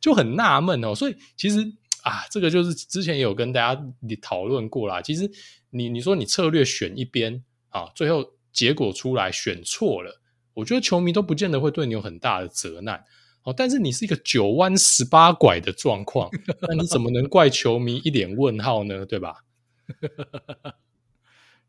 [0.00, 0.94] 就很纳闷哦。
[0.94, 1.58] 所以其实
[2.04, 3.84] 啊，这个就是之前也有跟大家
[4.20, 5.02] 讨论过啦。
[5.02, 5.28] 其实
[5.70, 10.20] 你你说你策略选一边啊，最后结果出来选错了。
[10.54, 13.04] 我觉得球迷都不见得会对你有很大的责难，
[13.42, 16.30] 哦，但是你是一个九弯十八拐的状况，
[16.68, 19.04] 那你怎么能怪球迷一脸问号呢？
[19.04, 19.44] 对吧？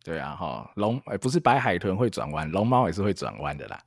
[0.03, 3.79] 对啊，哈，龙哎，不是白海豚会转弯，龙猫也是会转弯的啦。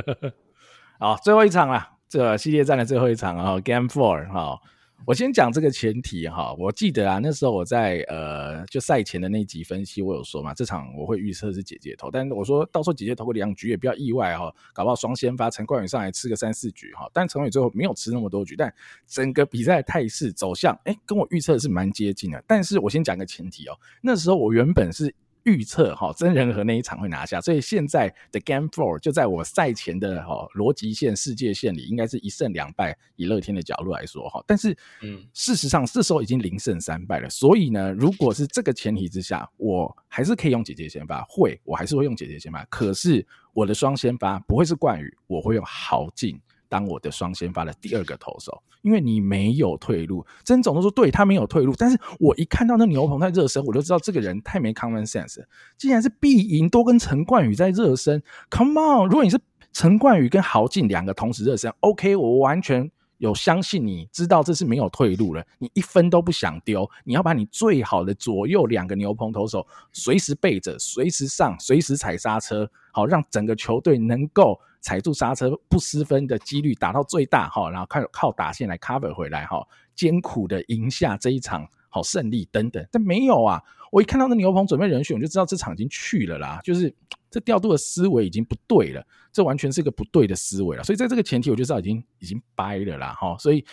[1.00, 4.60] 好，最后一场啦，这个系列战的最后一场啊，Game Four 哈。
[5.04, 18.72] 我先讲这个前提哈，我记得啊，那时候我在呃，就赛前的那集分析，我有说嘛，这场我会预测是姐姐投，但是我说到时候姐姐投个两局也不要意外哈，搞不好双先发陈冠宇上来吃个三四局哈，但陈冠宇最后没有吃那么多局，但
[19.06, 25.14] 整个比赛态势走向，哎、跟我预测是蛮接近的，但是我先讲个前提哦，那时候我原本是。
[25.46, 32.98] 预测哈真人和那一场会拿下，所以现在的 Game Four 就在我赛前的哈逻辑线、世界线里，应该是一胜两败。
[33.14, 37.30] 以乐天的角度来说哈，但是嗯，事实上这时候已经零胜三败了。
[37.30, 42.64] 所以呢，如果是这个前提之下，我还是可以用姐姐先发，会，我还是会用姐姐先发。
[42.64, 46.38] 可是我的双先发不会是冠宇，我会用豪进。
[46.68, 55.44] 当我的双先发的第二个投手，因为你没有退路，曾总都说对他没有退路，但是我一看到那牛棚在热身，我就知道这个人太没 common sense。
[55.76, 59.08] 既然是必赢，多跟陈冠宇在热身，come on！
[59.08, 59.38] 如果你是
[59.72, 74.60] 陈冠宇跟豪进两个同时热身，OK，我完全有相信你知道这是没有退路了，你一分都不想丢，你要把你最好的左右两个牛棚投手随时备着，随时上，随时踩刹车，好让整个球队能够。
[74.86, 83.60] 踩住刹车不失分的几率达到最大哈，然后靠靠打线来 cover 回来哈，艰苦的赢下这一场好胜利等等，但没有啊！
[83.90, 86.94] 我一看到那牛棚准备人选，我就知道这场已经去了啦，就是
[87.28, 90.84] 这调度的思维已经不对了，这完全是一个不对的思维了。
[90.84, 93.36] 所以在这个前提，我就知道已经已经掰了啦哈。
[93.38, 93.64] 所以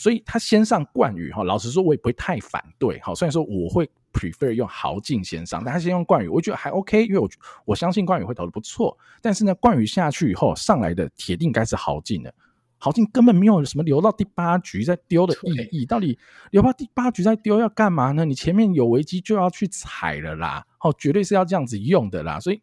[0.00, 3.14] 所以他先上冠宇哈，老实说，我也不会太反对哈。
[3.14, 3.88] 虽然说我会。
[4.12, 7.30] prefer 用豪进先上，但他先用冠宇，我觉得还 OK，因为我
[7.64, 8.98] 我相信冠宇会投的不错。
[9.22, 12.34] 但是呢，冠宇下去以后上来的铁定该是豪进的，
[12.76, 15.86] 豪进根本没有什么留到第八局再丢的意义。
[15.86, 16.18] 到底
[16.50, 18.24] 留到第八局再丢要干嘛呢？
[18.24, 22.40] 你前面有危机就要去踩了啦，哦，绝对是要这样子用的啦。
[22.40, 22.60] 所以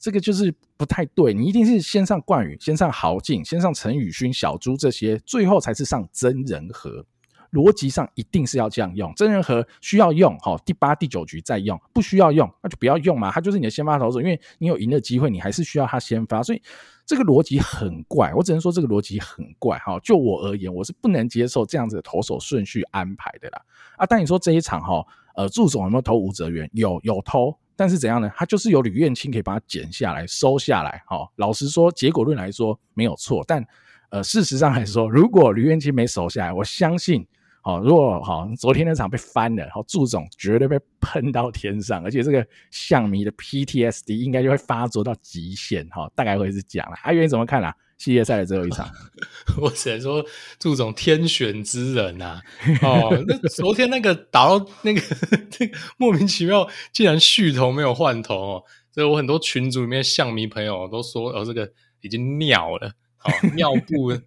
[0.00, 7.04] 这个就是不太对，你一定是先上冠宇，先上豪进，先上陈宇勋、小猪这些，最后才是上曾仁和。
[7.52, 16.62] 逻辑上一定是要这样用，曾仁和需要用，好，第八、第九局再用，不需要用那就不要用嘛，他就是你的先发投手，因为你有赢的机会，你还是需要他先发，所以
[17.04, 23.60] 这个逻辑很怪，我只能说这个逻辑很怪，哈，就我而言，我是不能接受这样子的投手顺序安排的啦，
[23.96, 26.70] 啊，但你说这一场哈，呃，祝总有没有投吴哲源？
[26.72, 28.30] 有，有投，但是怎样呢？
[28.36, 33.66] 他就是有吕彦青可以把它剪下来、收下来，哈，老实说，结果论来说没有错，但。
[34.10, 37.26] 呃，事实上来说， 如果吕彦青没守下来，我相信。
[37.62, 46.96] 好，如果好，昨天那场被翻了，好，祝总绝对被喷到天上，而且这个象迷的 PTSD 应该就会发作到极限，哈，大概会是这样了。
[47.04, 47.74] 阿元怎么看啊？
[48.00, 48.90] 系列赛的最后一场，
[49.60, 50.24] 我只能说
[50.58, 52.40] 祝总天选之人呐、
[52.80, 55.00] 哦，那昨天那个打到那个
[55.60, 64.18] 那个莫名其妙，竟然续投没有换投哦，所以我很多群组里面象迷朋友都说，哦，这个已经尿了，好尿布。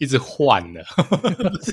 [0.00, 1.72] 一直换的， 不是？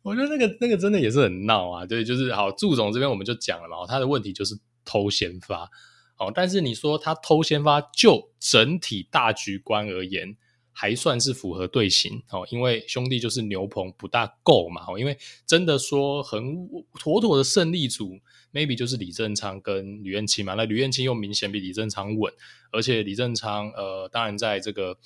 [0.00, 1.84] 我觉得那个那个真的也是很闹啊。
[1.84, 5.68] 对，就是好，祝总这边我们就讲了嘛，他的问题就是偷先发。
[6.14, 10.34] 好，但是你说他偷先发，就整体大局观而言，
[10.72, 12.22] 还算是符合队形。
[12.30, 14.82] 哦，因为兄弟就是牛棚不大够嘛。
[14.98, 18.18] 因为真的说很妥妥的胜利组
[18.52, 20.54] ，maybe 就是李正昌跟吕彦青嘛。
[20.54, 22.32] 那吕彦青又明显比李正昌稳，
[22.70, 24.98] 而且李正昌呃，当然在这个。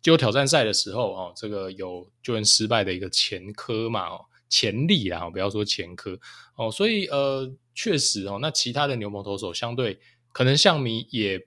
[0.00, 6.18] 就挑战赛的时候，哦，这个有救援失败的一个前科嘛，哦，前例啊，不要说前科，
[6.54, 9.98] 哦，所以呃，确实哦，那其他的牛棚投手相对
[10.32, 11.44] 可能像迷也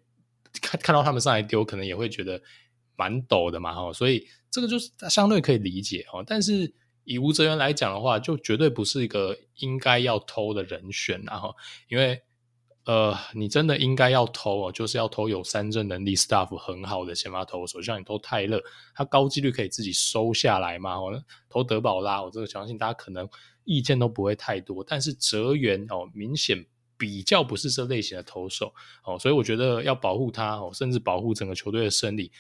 [0.62, 2.40] 看看到他们上来丢，可能也会觉得
[2.96, 6.74] 蛮抖的嘛，所以这个就是相对可以理解哦，但是
[7.04, 11.56] 以吴哲源来讲的话，就绝对不是一个应该要偷的人选，然后
[11.88, 12.22] 因为。
[12.86, 18.60] 呃，你真的应该要投哦，就是要投有三振能力、staff 很好的先发投手，像你投泰勒，
[18.96, 20.96] 他高几率可以自己收下来嘛。
[20.96, 23.30] 哦，投德保拉，我这个相信大家可能
[23.66, 24.84] 意见都不会太多。
[24.84, 26.66] 但是哲源哦，明显
[26.98, 28.74] 比较不是这类型的投手
[29.06, 32.32] 哦，所以我觉得要保护他哦，甚至保护整个球队的胜利。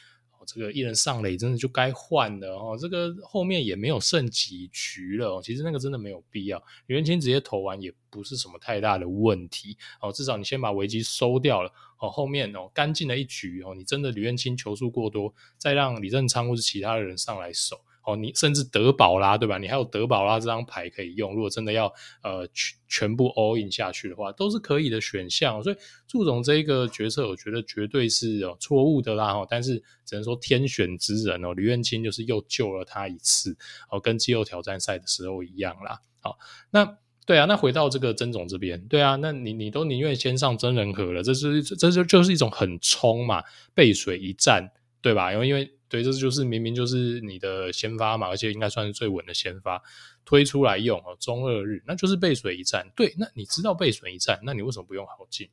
[0.45, 17.79] 这个一人上垒真的就该换了哦，这个后面也没有剩几局了哦，其实那个真的没有必要，吕彦青直接投完也不是什么太大的问题哦，至少你先把危机收掉了哦，后面哦干净了一局哦，你真的吕彦清球数过多，再让李正昌或是其他的人上来守。
[18.03, 19.57] 哦，你甚至德保啦对吧？
[19.57, 21.33] 你还有德保啦这张牌可以用。
[21.33, 21.85] 如果真的要
[22.23, 25.61] 呃全全部 all in 下去的话，都是可以的选项。
[25.61, 25.75] 所以
[26.07, 29.33] 祝总这一个决策，我觉得绝对是有错误的啦。
[29.33, 33.55] 哈，但是只能说天选之人哦，吕彦青就是又救了他一次。
[33.89, 36.01] 哦，跟季后挑战赛的时候一样啦。
[36.21, 36.37] 好，
[36.71, 45.33] 那对啊，那回到这个曾总这边，对啊，那你你都宁愿先上曾仁和了，这是这就就是一种很冲嘛，背水一战，对吧？
[45.33, 45.71] 因为因为。
[45.91, 49.83] 对，这就是明明就是你的先发嘛，而且应该算是最稳的先发
[50.23, 52.89] 推出来用哦，中二日那就是背水一战。
[52.95, 55.49] 对，那你知道背水一战，那你为什么不用豪进？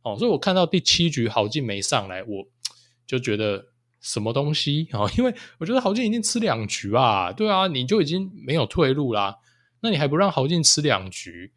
[0.00, 2.48] 哦，所以我看到第七局豪进没上来，我
[3.06, 3.62] 就觉得
[4.00, 9.36] 什么东西哦，因为我觉得豪进已经吃两局啊，对啊，你就已经没有退路啦，
[9.80, 11.52] 那你还不让豪进吃两局，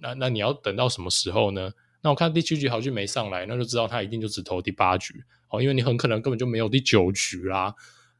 [0.00, 1.72] 那那你要等到什么时候呢？
[2.04, 7.74] 那我看第七局郝进没上来，那就知道他一定就只投第八局哦，因为你很可能根本就没有第九局啦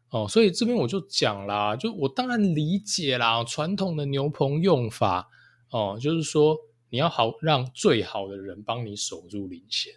[0.08, 5.28] 哦，所以这边我就讲啦，就我当然理解啦，传统的牛棚用法
[5.68, 6.56] 哦，就是说
[6.88, 9.92] 你要好让最好的人帮你守住领先，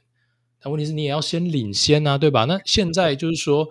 [0.60, 2.43] 但问题是你也要先领先啊，对吧？
[2.43, 3.69] 那现在就是说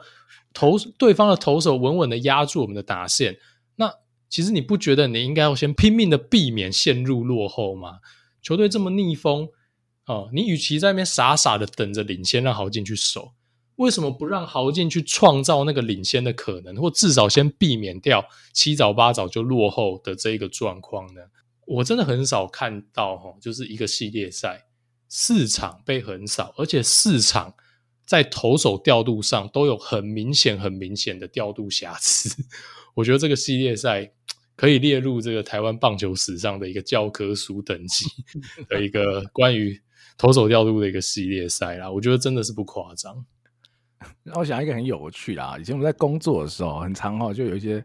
[0.54, 3.36] 投对方的投手稳稳的压住我们的打线，
[3.74, 3.92] 那
[4.30, 7.98] 其实你不觉得你应该要先拼命的避免陷入落后吗？
[8.40, 9.50] 球队这么逆风。
[10.06, 13.32] 哦，你与其在那边傻傻的等着领先，让豪进去守，
[13.74, 21.22] 为什么不让豪进去创造那个领先的可能，或至少先避免掉七早八早就落后的这一个状况呢？
[21.66, 24.66] 我真的很少看到，哈，就是一个系列赛
[25.08, 27.54] 四场被横扫，而且四场
[28.06, 32.44] 在投手调度上都有很明显、很明显的调度瑕疵。
[32.94, 34.12] 我觉得这个系列赛
[34.54, 38.06] 可以列入这个台湾棒球史上的一个教科书等级
[38.68, 39.82] 的一个关于。
[40.18, 43.24] 投手调度的一个系列赛啦，我觉得真的是不夸张。
[44.22, 47.84] 然后我想一个很有趣的啊，以前我们在工作的时候，很常哈，就有一些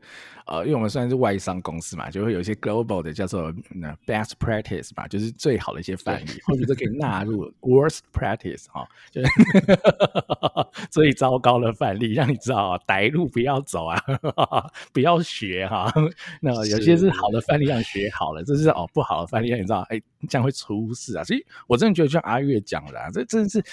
[0.52, 3.54] 呃，因为我们算是外商公司嘛，就会有一些 global 的叫做
[4.06, 9.30] best practice 嘛，就是最好的一些范例，或者是可以纳入 worst practice 哈，就是
[10.92, 13.98] 最糟糕的范例，让你知道啊歹路不要走啊，
[14.92, 15.90] 不要学哈。
[16.42, 21.24] 那有些是好的范例，让你学好了，这是哦不好的范例，让你知道哎，这样会出事啊。
[21.24, 23.64] 所以我真的觉得像阿月讲的，啊，这真的是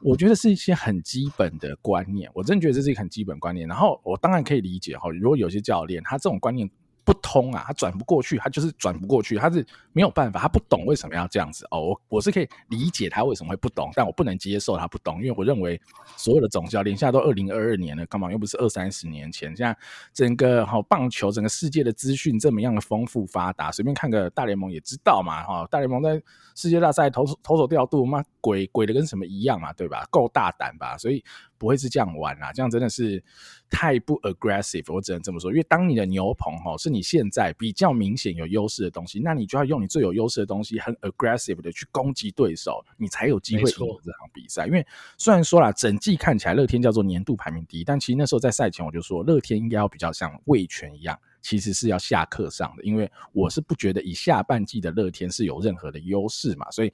[0.00, 3.68] 我觉得是一些很基本的观念，我真的觉得这是一个很基本观念。
[3.68, 6.70] 然后我当然可以理解哈，如果有些教练他这种观念
[7.04, 11.80] 不通啊，他转不过去，他就是转不过去，他是没有办法，他不懂为什么要这样子哦。
[11.80, 15.80] 我我是可以理解他为什么会不懂，但我不能接受他不懂，因为我认为
[16.16, 19.48] 所有的总教练现在都二零二二年了，干嘛又不是二三十年前？
[19.56, 19.76] 现在
[20.14, 25.66] 整个好棒球，整个世界的资讯这么样的丰富发达，随便看个大联盟也知道嘛哈。
[25.72, 26.22] 大联盟在
[26.54, 28.24] 世界大赛投投手调度嘛。
[28.42, 30.06] 鬼鬼的跟什么一样嘛，对吧？
[30.10, 31.24] 够大胆吧，所以
[31.56, 33.22] 不会是这样玩啊，这样真的是
[33.70, 35.50] 太不 aggressive，我只能这么说。
[35.50, 44.66] 因为当你的牛棚哈是你现在比较明显有优势的东西，那你就要用你最有优势的东西，很 aggressive 的去攻击对手，你才有机会赢这场比赛。
[44.66, 44.86] 因为
[45.16, 51.18] 虽然说啦，整季看起来乐天叫做年度排名第一，但其实那时候在赛前我就说，乐天应该要比较像味全一样。
[51.40, 56.92] 其实是要下课上的，因为我是不觉得以下半季的乐天是有任何的优势嘛，所以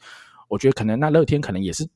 [0.49, 1.89] 我觉得可能那乐天可能也是，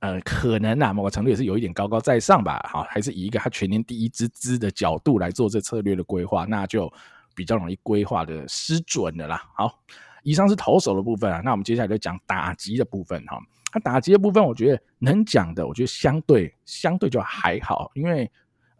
[0.00, 6.92] 呃，可能啊某个程度也是有一点高高在上吧，好，还是以一个他全年第一支资的角度来做这策略的规划，那就
[7.34, 9.42] 比较容易规划的失准的啦。
[9.54, 9.78] 好，
[10.22, 13.38] 以上是投手的部分啊，那我们接下来就讲打击的部分哈。
[13.72, 18.30] 那打击的部分，我觉得能讲的，我觉得相对相对就还好，因为。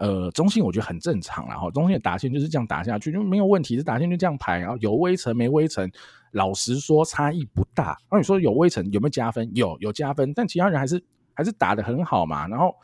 [0.00, 5.90] 呃，中信我觉得很正常啦，哈，中信的打线就是这样打下去就没有问题，这打线就这样排，然后有微尘没微尘，
[6.32, 7.96] 老实说差异不大。
[8.10, 9.50] 那你说有微尘有没有加分？
[9.54, 11.02] 有，有加分，但其他人还是
[11.34, 12.46] 还是打的很好嘛。
[12.48, 12.74] 然后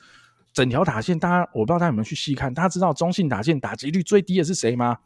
[0.53, 4.99] 整条打线，大家我不知道大家有没有去细看，大家知道中信打线打击率最低的是谁吗？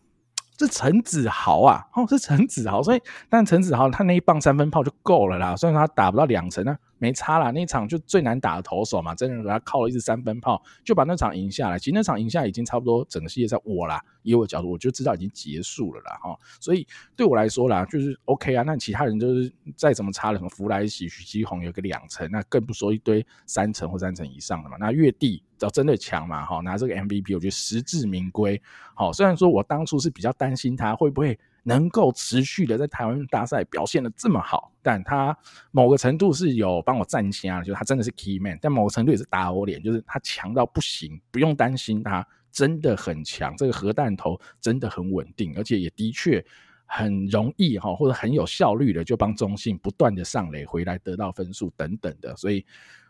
[0.59, 6.77] 是陈子豪啊，哦，是陈子豪，所以但陈子豪他那一棒三分炮就够了啦，虽然他打不到两层呢。
[6.99, 11.79] 没差啦，那场就最难打的投手嘛，真的给他靠了一支三分炮，就把那场赢下来。
[11.79, 16.39] 其实那场赢下已经差不多整个系列赛我啦，以我的角度，我就知道已经结束了啦哈。
[16.61, 16.87] 所以
[17.17, 18.63] 对我来说啦，就是 OK 啊。
[18.63, 24.77] 那其他人就是再怎么差了，什么福来喜、许基宏有个两成，那更不说一堆三成或三成以上的嘛。
[24.79, 28.61] 那月帝只要真的强嘛，哈，拿这个 MVP，我觉得实至名归。
[28.95, 31.39] 好，虽然说我当初是比较担心他会不会。
[31.63, 35.37] 能够持续的在台湾大赛表现的这么好，但他
[35.71, 46.45] 某个程度是有帮我站下，就是他真的是 key man，但某个程度也是打我脸，就是他强到不行，不用担心他真的很强，这个核弹头真的很稳定，而且也的确
[46.87, 52.65] 很容易哈，或者很有效率的就帮中信不断的上垒回来得到分数等等的，所以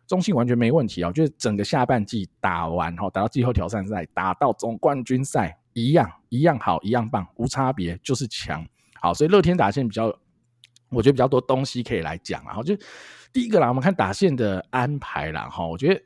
[0.07, 5.58] 中信完全没问题啊，就是整个下半季打完哈，打到季后挑战赛，打到总冠军赛。
[5.73, 8.67] 一样一样好，一样棒，无差别，就是强。
[9.01, 10.07] 好，所以乐天打线比较，
[10.89, 12.45] 我觉得比较多东西可以来讲。
[12.45, 12.77] 然后就
[13.33, 15.49] 第一个啦，我们看打线的安排啦。
[15.49, 16.03] 哈，我觉得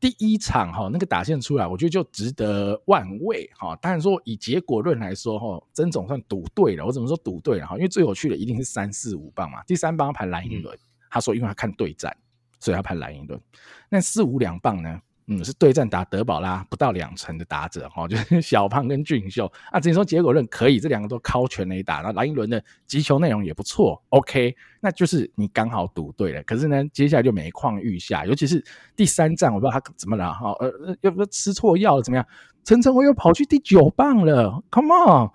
[0.00, 3.76] 第一场哈那个打线出来，我觉得就值得万味哈。
[3.76, 6.84] 当然说以结果论来说哈，曾总算赌对了。
[6.84, 7.76] 我怎么说赌对了哈？
[7.76, 9.62] 因为最有趣的一定是三四五棒嘛。
[9.62, 10.76] 第三棒排蓝寅伦，
[11.08, 12.14] 他说因为他看对战，
[12.58, 13.40] 所以他排蓝寅伦。
[13.88, 15.00] 那四五两棒呢？
[15.26, 19.80] 嗯，是对战打德保拉不到两成的打者哈，就是 小胖跟俊秀啊。
[19.80, 22.02] 只能说结果论可以，这两个都靠全垒打。
[22.02, 26.42] 那蓝寅伦的击球内容也不错，OK，那就是你刚好赌对了。
[26.42, 28.62] 可是呢，接下来就每况愈下，尤其是
[28.94, 32.26] 第三战，我不知道他怎么了哈，呃，又不要吃错药了怎么样？
[32.62, 35.30] 陈晨威又跑去第九棒了，Come on，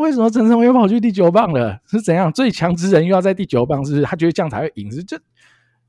[0.00, 1.80] 为什么陈晨威又跑去第九棒了？
[1.86, 2.32] 是怎样？
[2.32, 4.02] 最强之人又要在第九棒，是不是？
[4.04, 5.16] 他觉得这样才会赢，是这。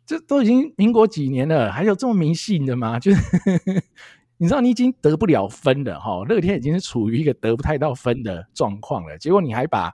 [0.10, 2.98] 这都已经民国几年了，还有这么迷信的吗？
[3.00, 3.22] 就是
[4.38, 9.16] 你知道，你已经得不了分了哈，乐天已经是处于一个得不太到分的状况了。
[9.20, 9.94] 结果你还把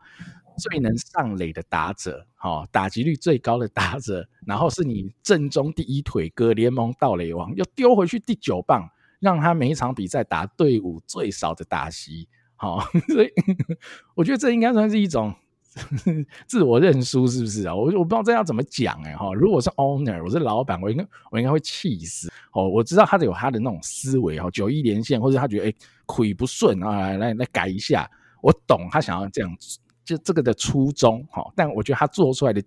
[0.57, 8.89] 最能上垒的打者，哈，打击率最高的打者，然后是你正中第一腿哥，联盟盗垒王，又丢回去第九棒，
[9.19, 12.79] 让他每一场比赛打队伍最少的打席，好，
[13.13, 13.29] 所以
[14.15, 15.35] 我觉得这应该算是一种。
[16.47, 17.75] 自我认输是不是啊？
[17.75, 19.33] 我我不知道这要怎么讲哎哈。
[19.33, 22.69] 如果是 owner，我是老板，我应该我应该会气死哦。
[22.69, 25.73] 我知道他有他的那种思维哈，九一连线或者他觉得哎
[26.05, 28.09] 亏不顺啊，来来改一下。
[28.41, 29.57] 我懂他想要这样，
[30.05, 31.45] 就这个的初衷哈。
[31.55, 32.63] 但我觉得他做出来的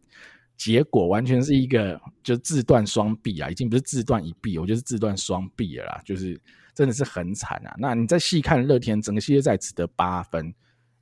[0.56, 6.38] 结果完全是一个就自断双臂啊，已经不是自断一臂，我觉得是自断双臂了啦，就是
[6.74, 7.74] 真的是很惨啊。
[7.78, 10.52] 那你再细看乐天整个系列赛只得八分。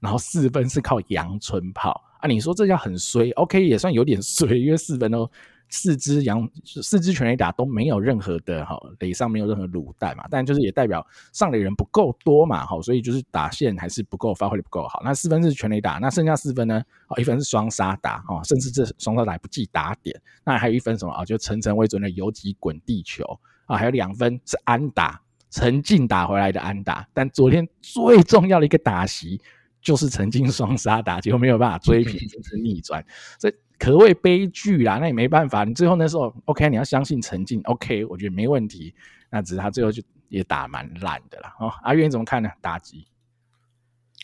[0.01, 5.31] 然后四分是靠阳春炮啊，你说这叫很衰？OK，也算有点衰，因为四分都
[5.69, 15.03] 四支阳四支全垒打都没有任何的哈垒上没有任何卤蛋嘛，但就是也代表上垒人不够多嘛，哈，所以就是打线还是不够，发挥的不够好。
[15.05, 16.83] 那四分是全垒打，那剩下四分呢？
[17.17, 21.25] 一分是双杀打，哈，甚至这双杀打不计打点，那还有一分什么啊？
[21.25, 23.25] 就陈晨威的游击滚地球
[23.67, 25.21] 啊，还有两分是安打，
[25.51, 29.41] 陈静打回来的安打，但昨天最重要的一个打席。
[29.87, 33.07] 就是曾经双杀打，结果没有办法追平，甚 至逆转，
[33.39, 34.99] 这可谓悲剧啦。
[34.99, 38.93] 那也没办法，你最后那时候，OK，你要相信陈进，OK，我觉得没问题。
[39.31, 41.55] 那只是他最后就也打蛮烂的啦。
[41.61, 42.51] 哦，阿渊怎么看呢？
[42.61, 43.07] 打击？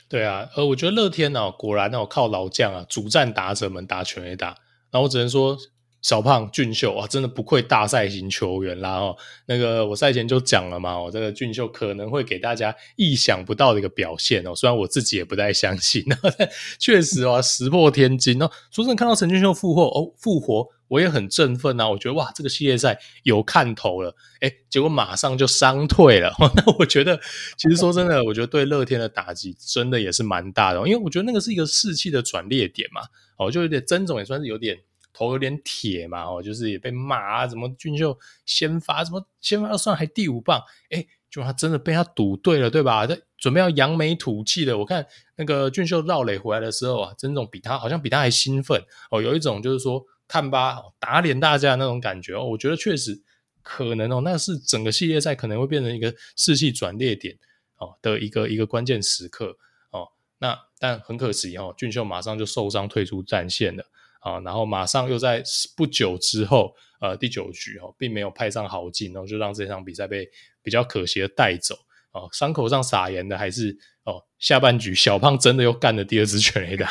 [0.08, 4.56] 对啊，呃，我觉得乐天啊，果然啊，靠老将啊，主战打者们打全垒打。
[4.90, 5.56] 那我只能说。
[6.02, 8.96] 小胖俊秀啊，真的不愧大赛型球员啦！
[8.96, 14.54] 哦，那个我赛前就讲了嘛，我这个俊秀可能会给大家意想不到的一个表现哦。
[14.54, 16.04] 虽然我自己也不太相信，
[16.36, 18.50] 但确实啊，石破天惊哦。
[18.70, 21.88] 说真的，看到陈俊秀复活哦，复活，我也很振奋啊！
[21.88, 26.34] 我觉得哇，这个系列赛有看头了，诶，结果马上就伤退了。
[26.56, 27.18] 那我觉得，
[27.56, 33.02] 其实说真的，我觉得对乐天的打击真的也是蛮大的，因为我觉得那个是一个士气的转捩点嘛。
[33.38, 34.78] 哦，就有点曾总也算是有点
[35.12, 36.24] 头有点铁嘛。
[36.24, 40.62] 哦，就是也被骂啊，怎么俊秀先发，怎么先发算还第五棒？
[40.90, 43.06] 诶，就他真的被他赌对了，对吧？
[43.06, 44.78] 他准备要扬眉吐气的。
[44.78, 45.06] 我看
[45.36, 50.04] 那个俊秀绕垒回来的时候啊，曾总比他好像比他还兴奋哦，有一种就是说。
[50.28, 53.20] 看吧，打脸大家那种感觉哦，我觉得确实
[53.60, 57.36] 可能哦，那是整个系列赛可能会变成一个士气转捩点
[57.76, 59.58] 哦的一个一个关键时刻
[59.90, 60.08] 哦。
[60.38, 63.84] 那但很可惜哦，俊秀马上就受伤退出战线了
[64.22, 65.42] 啊，然后马上又在
[65.76, 70.26] 不久之后，呃，第九局哦，并没有派上好劲，然后就让这场比赛被
[70.62, 71.74] 比较可惜的带走
[72.12, 72.28] 哦。
[72.32, 73.76] 伤口上撒盐的还是。
[74.04, 76.90] 哦，下半局小胖真的又干了第二支全垒打，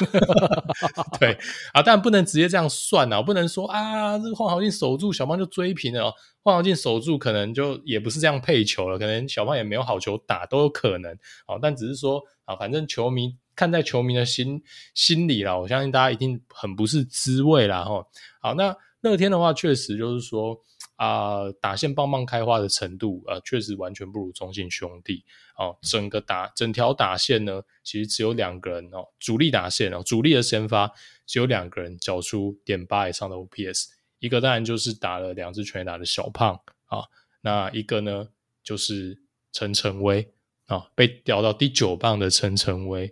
[1.20, 1.38] 对
[1.74, 11.12] 啊，但不能直接这样算啊，不能说啊，这个黄豪进守住小胖就追平了哦，黄豪进守住可能就也不是这样配球了，可能小胖也没有好球打都有可能，
[11.48, 14.62] 哦，但只是说啊，反正球迷看在球迷的心
[14.94, 18.06] 心里啦，我相信大家一定很不是滋味啦哈，
[18.40, 20.62] 好，那乐天的话确实就是说。
[20.98, 25.26] 啊、打线棒棒开花的程度，呃，确实完全不如中信兄弟
[25.58, 25.76] 哦。
[25.82, 30.92] 整个打整条打线呢，其实只有两个人哦，主力打线哦，主力的先发
[31.26, 33.88] 只有两个人缴出点八以上的 OPS，
[34.20, 36.54] 一个当然就是打了两支全打的小胖
[36.86, 37.00] 啊、
[37.42, 38.28] 那一个呢
[38.64, 40.32] 就是陈晨威
[40.68, 43.12] 啊，被调到第九棒的陈晨威。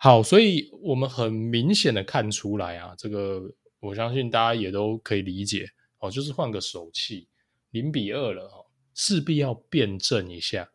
[0.00, 3.42] 好，所以我们很明显的看出来啊，这个
[3.80, 5.66] 我相信大家也都可以理解。
[5.98, 7.26] 哦，就是换个手气，
[7.72, 10.68] 零比二了哦，势必要辩证一下，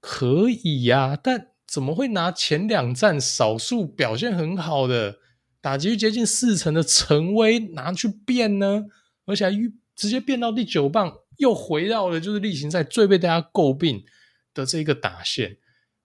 [0.00, 5.20] 可以呀、但怎么会拿前两站少数表现很好的
[5.62, 8.84] 打击率接近四成的陈威拿去辩呢？
[9.24, 9.52] 而且还
[9.96, 14.04] 直接辩到第九棒，又回到了就是例行赛最被大家诟病
[14.52, 15.56] 的这个打线。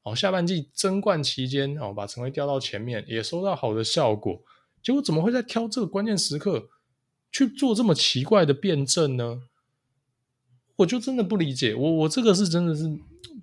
[0.07, 4.41] 哦，下半季争冠期间哦，把陈威调到前面，也收到好的效果，
[4.81, 6.69] 结果怎么会在挑这个关键时刻？
[7.29, 9.41] 去做这么奇怪的辩证呢？
[10.77, 11.75] 我就真的不理解。
[11.75, 12.83] 我我这个是真的是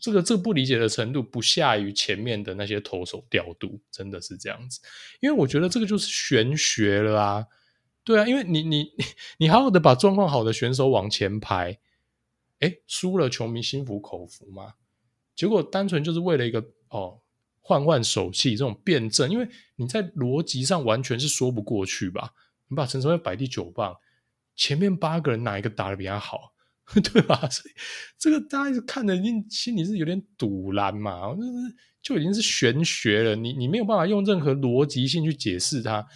[0.01, 4.81] 这个这个不理解的程度不下于前面的那些投手调度，真的是这样子。
[5.21, 7.47] 因为我觉得这个就是玄学了啊，
[8.05, 8.91] 对啊，因为你你
[9.37, 11.79] 你好好的把状况好的选手往前排，
[12.61, 14.75] 诶，输了球迷心服口服吗？
[15.35, 17.20] 结果单纯就是为了一个哦
[17.61, 22.30] 换换手气这种辩证，因为你在逻辑上完全是说不过去吧。
[22.68, 23.95] 你把陈晨威摆第九棒，
[24.57, 26.53] 前面八个人哪一个打得比他好，
[27.12, 27.37] 对吧？
[27.51, 27.74] 所以
[28.18, 31.51] 这个大家看的，一定心里是有点赌烂嘛，就是
[32.03, 33.37] 就已经是玄学了。
[33.37, 36.07] 你你没有办法用任何逻辑性去解释它，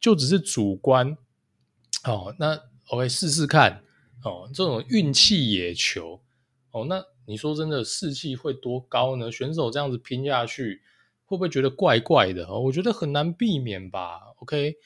[0.00, 1.16] 就只是主观。
[2.04, 2.58] 哦，那
[2.88, 3.82] OK 试试看
[4.24, 6.20] 哦，这种运气野球
[6.72, 9.30] 哦，那你说真的士气会多高呢？
[9.30, 10.82] 选手这样子拼下去，
[11.24, 12.52] 会不会觉得怪怪的？
[12.58, 14.20] 我觉得很难避免吧。
[14.40, 14.76] OK。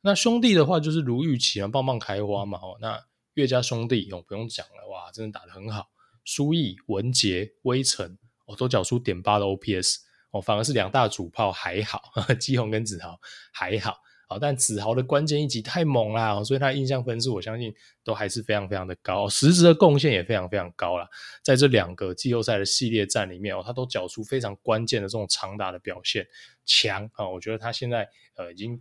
[0.00, 2.58] 那兄弟的话就是如预期啊，棒棒开花嘛。
[2.58, 3.02] 哦，那
[3.34, 5.88] 岳家兄弟哦，不用讲了，哇，真的打得很好。
[6.26, 9.96] 苏毅、文杰、威成哦，都缴出点八的 OPS
[10.30, 12.02] 哦，反而是两大主炮还好，
[12.38, 13.18] 基宏跟子豪
[13.52, 13.96] 还好。
[14.28, 21.08] 哦，但子豪的关键一击太猛啦，所以他印象分数我相信都还是非常非常的高，实质的贡献也非常非常高啦。
[21.42, 26.26] 在这两个季后赛的系列战里面哦，他都缴出非常关键的这种长打的表现，
[26.64, 27.28] 强啊！
[27.28, 28.80] 我觉得他现在呃已经。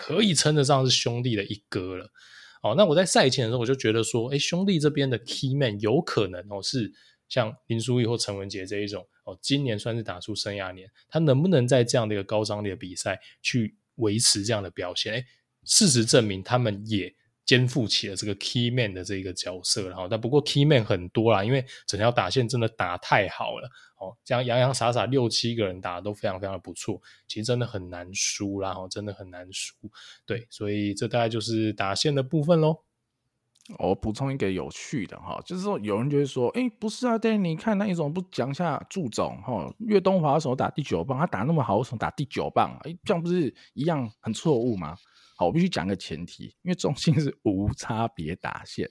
[0.00, 2.08] 可以称得上是兄弟的一哥了，
[2.62, 6.92] 哦，那我在赛前的时候我就觉得说，诶，兄弟这边的 key man 有可能哦是
[7.28, 15.12] 像林书义或陈文杰这一种哦，今年算是打出生涯年，他能不能在这样的一个高张力的比赛去维持这样的表现？
[15.12, 15.26] 诶，
[15.64, 17.14] 事实证明他们也。
[17.48, 29.74] 肩负起了这个 key man 的这个角色，然后但不过 key man 很多啦，因为整条打线真的打太好了哦，这样洋洋洒洒六七个人打的都非常非常的不错，其实真的很难输，然后真的很难输，
[30.26, 32.82] 对，所以这大概就是打线的部分喽。
[33.76, 42.74] 我补充一个有趣的哈，就是说有人就会说，哎，不是啊，但，你看那一种不讲一下祝总哈，岳东华的时候打第九棒，他打那么好，为什么打第九棒？
[42.84, 44.96] 哎，这样不是一样很错误吗？
[45.36, 48.88] 好，我必须讲个前提，因为中心是无差别打线。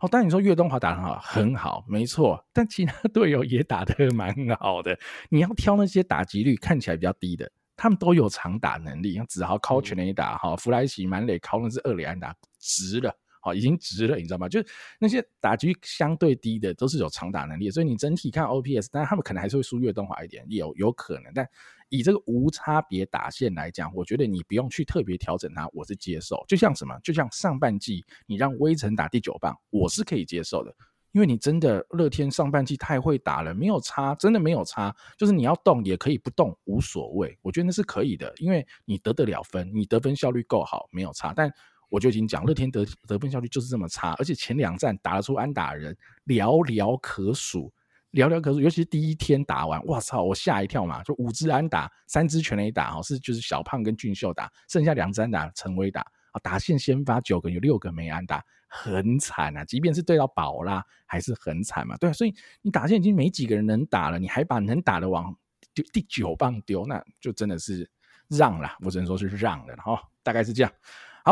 [0.00, 2.42] 哦，但你说岳东华打得很好，很好，没错。
[2.52, 4.96] 但其他队友也打得蛮好的。
[5.28, 9.14] 你要挑那些打击率看起来比较低的，他们都有长打能力。
[9.14, 13.14] 像子豪靠全垒打，哈，弗莱奇满垒靠那是二垒安打，值了。
[13.40, 14.48] 好，已经值了，你知道吗？
[14.48, 14.66] 就是
[14.98, 21.32] 那些打击相对低的都是有长打能力，所以你整体看 OPS，但他们可能还是会输跃动华一点，有有可能。
[21.34, 21.48] 但
[21.88, 26.44] 以这个无差别打线来讲，我觉得你不用去特别调整它，我是接受。
[26.46, 26.96] 就像什么？
[27.02, 30.72] 就像上半季你让威城打第九棒，我是可以接受的，
[31.12, 34.94] 因为你真的乐天上半季太会打了，没有差，真的没有差。
[35.18, 41.32] 就是你要动也可以不动，无所谓，我觉得那是可以的，因为你得得了分，你得分效率够好，没有差。
[41.34, 41.52] 但
[41.90, 47.70] 我就已经讲，乐天得得分效率就是这么差，而且前两站打得出安打人寥寥可数，
[48.12, 48.60] 寥寥可数。
[48.60, 51.02] 尤其是第一天打完，哇操，我吓一跳嘛！
[51.02, 56.00] 就五支安打，三支全垒打，是就是小胖跟俊秀打，剩下两支安打陈威打。
[56.32, 59.64] 啊，打线先发九个，有六个没安打，很惨啊！
[59.64, 61.96] 即便是对到宝拉，还是很惨嘛。
[61.96, 62.32] 对啊，所以
[62.62, 65.36] 你打线已经没几个人能打了，你还把能打的往
[65.74, 67.90] 第第九棒丢，那就真的是
[68.28, 69.74] 让了，我只能说是让了。
[69.78, 70.72] 哈大概是这样。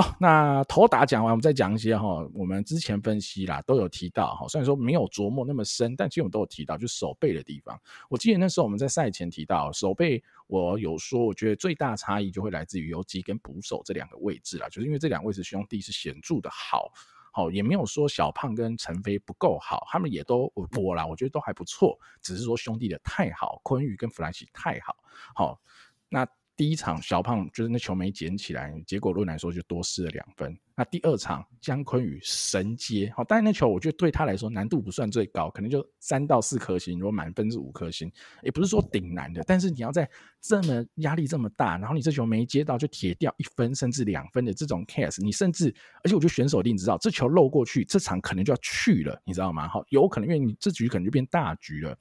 [0.01, 7.77] 好，那头打讲完，我们再讲一些哈，我们之前分析啦，都有提到哈，虽然说没有琢磨那么深，但其实我们都有提到，就手背的地方。
[8.09, 16.93] 我记得那时候我们在赛前提到手背，我有说，我觉得最大差异就会来自于游击跟捕手这两个位置啦，就是因为这两位是兄弟是显著的好，
[17.33, 24.95] 好也没有说小胖跟陈飞不够好，他们也都我啦，我觉得都还不错，只是说兄弟的太好，坤宇跟弗莱西太好，
[25.35, 25.61] 好
[26.09, 26.25] 那。
[26.59, 30.59] 第一场小胖就是那球没捡起来，结果论来说就多失了两分。
[30.75, 36.99] 那第二场江坤宇神接，好，但那球我觉得对他来说难度不算最高，可能就三到四颗星。
[36.99, 38.11] 如果满分是五颗星，
[38.43, 39.41] 也不是说顶难的。
[39.47, 40.09] 但是你要在
[40.41, 49.69] 这么压力这么大，然后你这球没接到就铁掉一分甚至两分的这种 case，你甚至而且我觉得选手一定知道这球漏过去，这场可能就要去了，你知道吗？
[49.69, 51.97] 好，有可能因为你这局可能就变大局了。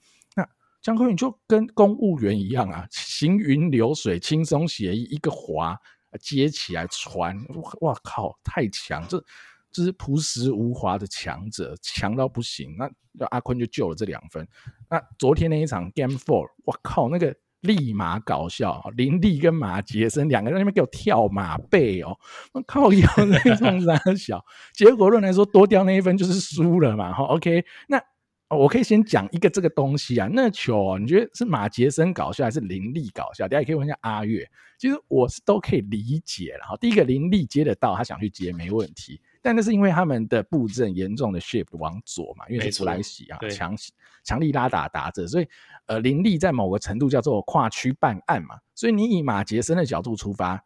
[0.88, 5.78] 江坤宇就跟公务员一样啊，行云流水，轻松写意，一个滑
[6.22, 7.38] 接起来传，
[7.82, 9.06] 哇靠，太强！
[9.10, 9.22] 这
[9.70, 12.74] 这是朴实无华的强者，强到不行。
[12.78, 12.90] 那
[13.32, 14.48] 阿坤就救了这两分。
[14.90, 22.18] 那昨天那一场 Game Four，我靠，那个立马搞笑，林立跟马杰森两个人在那边给我跳马背哦，
[22.54, 24.42] 我靠，腰那种三小，
[24.74, 27.12] 结果论来说多掉那一分就是输了嘛。
[27.12, 28.02] 好，OK，那。
[28.50, 33.46] 哦，我可以先讲一个这个东西啊，那球哦，你觉得是马杰森搞笑还是林立搞笑？
[33.46, 36.78] 大家也可以问一下阿月，其实我是都可以理解了哈。
[36.78, 43.76] 第一个林立接得到，他想去接没问题，但那是因为他们的布阵严重的 shift 往左嘛，因为是弗莱西啊，强
[44.24, 45.48] 强力拉打打着，所以
[45.88, 50.64] 呃林立在某个程度叫做跨区办案嘛，所以你以马杰森的角度出发。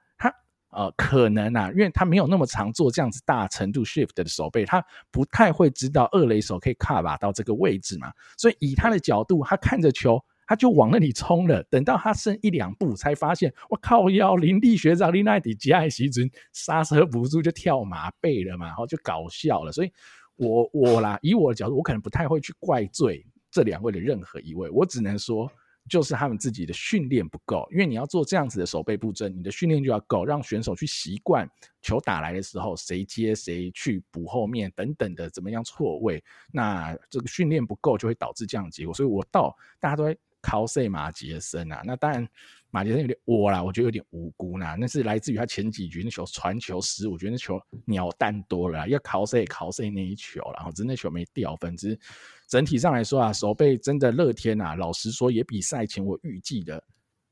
[0.72, 8.12] 呃，可能啊，因为他没有那么常做这样子大程度 shift 的手背，他不太会知道二垒手可以 cover 到这个位置嘛。
[8.38, 11.62] 所以以他的角度，他看着球，他就往那里冲了。
[11.64, 19.72] 等到他剩一两步，才发现，我靠，要林立学长林奈迪吉爱西尊刹车不住就跳马背了嘛，然后就搞笑了。
[19.74, 19.92] 所以
[20.38, 25.52] 我我啦，以我的角度，我可能不太会去怪罪这两位的任何一位，我只能说。
[25.90, 31.50] 就是他们自己的训练不够，因为你要做这样子的手背布阵，你的训练就要够，让选手去习惯
[31.82, 38.94] 球打来的时候谁接谁去补后面等等的怎么样错位，那这个训练不够就会导致这样的结果。
[38.94, 42.28] 所以我到大家都在考赛马杰森啊，那当然。
[42.74, 44.78] 马杰森有点窝啦，我觉得有点无辜啦。
[44.80, 51.76] 那是来自于他前几局那球传球失误，我觉得那球鸟蛋多了，要考谁考谁那一球，然后真的球没掉分。
[51.76, 52.00] 只是
[52.48, 56.82] 整体上来说啊，守备真的乐天啊，老实说也比赛前我预计的，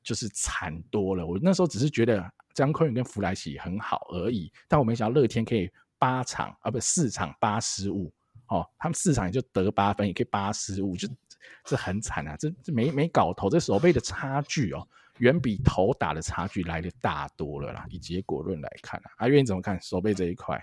[0.03, 1.25] 就是惨多了。
[1.25, 2.21] 我那时候只是觉得
[2.53, 8.11] 江坤宇跟弗莱西很好而已，但我没想到乐天可以八场啊，不四场八失误
[8.49, 11.07] 哦，他们四场也就得八分，也可以八失误，就
[11.63, 14.87] 这很惨啊，这这没没搞头，这手背的差距哦。
[15.19, 17.85] 远比头打的差距来的大多了啦。
[17.89, 20.57] 以结果论来看啊，阿月你怎么看手背这一块？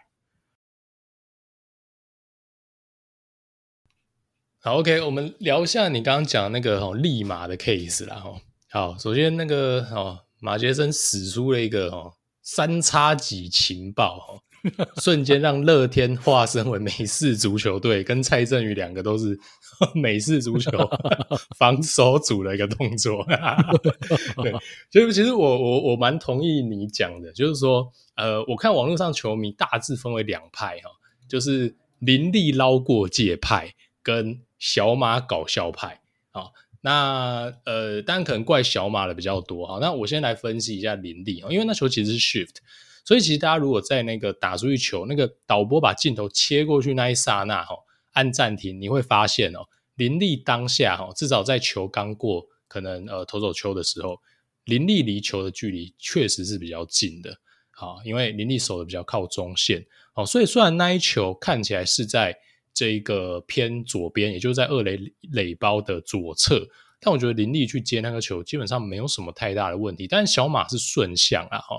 [4.62, 8.16] 好，OK，我们聊一下你刚刚讲那个哦，立马的 case 啦。
[8.16, 14.42] 哈，好，首先那个哦，马杰森使出了一个哦三叉戟情报。
[15.02, 19.38] 瞬间让乐天化身为美式足球队，跟蔡振宇两个都是
[19.94, 20.70] 美式足球
[21.58, 23.24] 防守组的一个动作。
[24.42, 24.52] 对，
[24.90, 30.90] 所以其实我我我蛮同意你讲的，就是说，呃，我看网络上球迷大致分为两派哈，
[31.28, 36.00] 就是林立捞过界派跟小马搞笑派。
[36.30, 39.78] 好，那呃，当然可能怪小马的比较多哈。
[39.80, 42.56] 那我先来分析一下林立，因为那球其实是 shift。
[43.06, 47.76] 所以其实大家如果在那个打出去球，那个导播把镜头切过去那一刹那，哈，
[48.14, 49.60] 按暂停，你会发现哦，
[49.94, 54.20] 林立当下哈，至少在球刚过可能呃投手球的时候，
[54.64, 57.30] 林立离球的距离确实是比较近的，
[57.70, 62.36] 啊，因为林立守的比较靠中线，哦，所以虽然那一球看起来是在
[62.74, 64.98] 这个偏左边，也就是在二垒
[65.30, 66.66] 垒包的左侧，
[66.98, 70.08] 但我觉得林立去接那个球基本上没有什么太大的问题。
[70.08, 71.76] 但是小马是顺向啊，哈，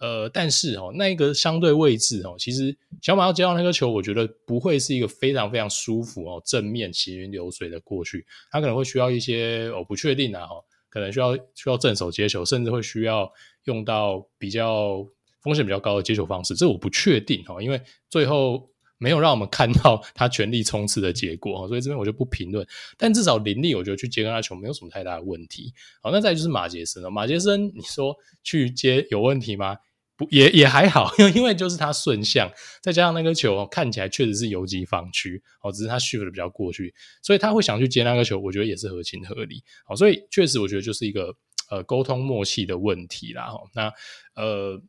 [0.00, 10.54] 呃，但是哦，那一个相对位置哦，其实小马要接到那个球，我觉得不会是一个非常非常舒服哦，正面行云流水的过去，他可能会需要一些哦不确定啊，哈，
[10.88, 13.32] 可能需要需要正手接球，甚至会需要
[13.64, 15.06] 用到比较。
[15.44, 17.78] 风险比较高的接球方式，这我不确定哈，因为
[18.08, 18.66] 最后
[19.04, 22.66] 没有让我们看到他全力冲刺的结果，所以这边我就不评论。
[22.96, 25.74] 但至少林立，我觉得去接跟他球没有什么太大的问题。
[26.00, 29.76] 好，那再就是马杰森了，马杰森，你说去接有问题吗？
[30.16, 32.50] 不，也也还好， 因为就是他顺向，
[32.80, 39.62] 再加上那个球看起来确实是游击防区，哦，只是他 shift 的比较过去，所以他会想去接那个球，我觉得也是合情合理。
[39.84, 41.34] 好，所以确实我觉得就是一个
[41.68, 43.48] 呃沟通默契的问题啦。
[43.74, 43.92] 那
[44.34, 44.82] 呃。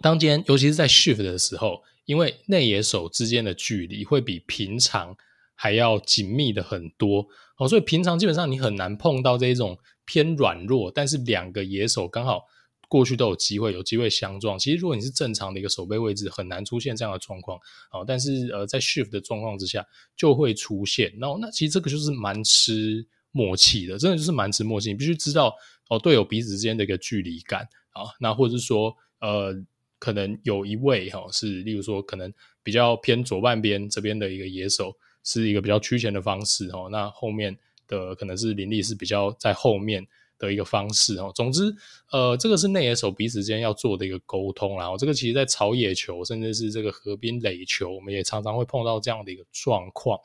[0.00, 5.14] 当间，尤其是在 shift 的时候，因为内野手之间的距离会比平常
[5.54, 7.28] 还要紧密的很多
[7.58, 12.44] 哦，所以平常基本上你很难碰到这种偏软弱，但是两个野手刚好
[12.88, 14.58] 过去都有机会，有机会相撞。
[14.58, 17.58] 其实如果你是正常的一个守备位置，很难出现这样的状况
[17.92, 18.02] 哦。
[18.06, 19.84] 但是呃，在 shift 的状况之下
[20.16, 21.12] 就会出现。
[21.20, 24.88] 然后那其实这个就是蛮吃默契的，真的就是蛮吃默契。
[24.88, 25.54] 你必须知道
[25.90, 29.54] 哦，队友彼此之间的一个距离感啊，那或者是说呃。
[29.98, 32.32] 可能有一位哈是，例如说可能
[32.62, 36.88] 比较偏左半边这边的一个野手，是一个比较趋前的方式哦。
[36.90, 40.06] 那后面的可能是林立是比较在后面
[40.38, 41.32] 的一个方式哦。
[41.34, 41.74] 总之，
[42.12, 44.76] 呃，这个是内野手彼此之间要做的一个沟通。
[44.78, 50.18] 然后这个其实，在草野球甚至是这个河滨垒球，我们也常常会碰到这样的一个状况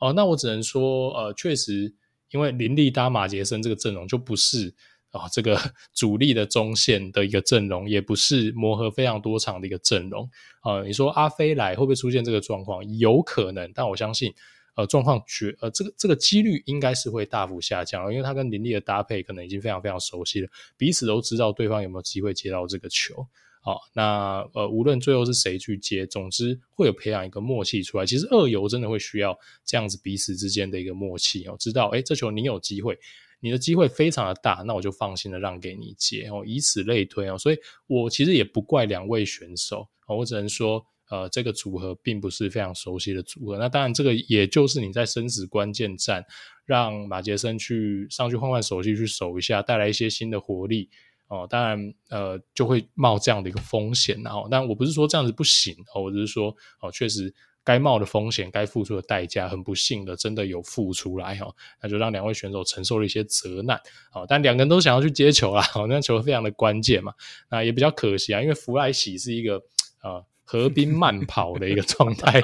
[0.00, 0.12] 哦。
[0.12, 1.94] 那我只能说，呃，确实，
[2.30, 4.74] 因为林立搭马杰森这个阵容就不是。
[5.10, 5.58] 啊、哦，这个
[5.94, 10.28] 主力的中线的一个阵容，也不是磨合非常多场的一个阵容
[10.62, 12.82] 啊、你说阿飞来会不会出现这个状况？
[12.98, 14.32] 有可能，但我相信，
[14.76, 23.26] 呃，状况绝呃，这个这个几率应该是会大幅下降，因为他跟林立的搭配可能已经非常非常熟悉了，彼此都知道对方有没有机会接到这个球。
[23.62, 28.06] 好、那呃，无论最后是谁去接，总之会有培养一个默契出来。
[28.06, 32.98] 其实二游真的会需要这样子彼此之间的一个默契哦，知道哎，这球你有机会。
[33.40, 43.58] 你的机会非常的大，那我就放心的让给你接哦，以此类推哦，所以我其实也不怪两位选手，我只能说，呃，这个组合并不是非常熟悉的组合。
[43.58, 46.24] 那当然，这个也就是你在生死关键战，
[46.66, 50.88] 让马杰森去上去换换手气去守一下，带来一些新的活力
[51.28, 51.46] 哦。
[51.48, 57.34] 当然，呃，就会冒这样的一个风险，然后，但我不是说这样子不行，我只是说，哦，确实。
[57.62, 63.78] 该冒的风险，该付出的代价，很不幸的，真的有付出来哈，那就让两位选手承受了一些责难，
[64.10, 67.12] 好，但两个人都想要去接球啦，好，那球非常的关键嘛，
[67.50, 69.62] 那也比较可惜啊，因为弗莱喜是一个
[70.02, 72.42] 呃河滨慢跑的一个状态，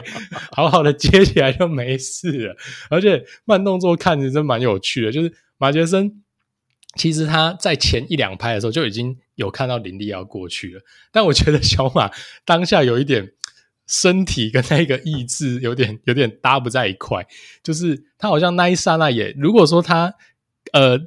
[0.52, 2.56] 好好的接起来就没事了，
[2.90, 6.22] 而且慢动作看着真蛮有趣的，就是马杰森
[6.94, 12.10] 其实他在前一两拍的时候就已经有看到林立要过去了，但我觉得小马
[12.44, 13.32] 当下有一点。
[13.86, 17.26] 身体跟那个意志有点 有点搭不在一块，
[17.62, 20.14] 就是他好像那一刹那也，如果说他
[20.72, 20.98] 呃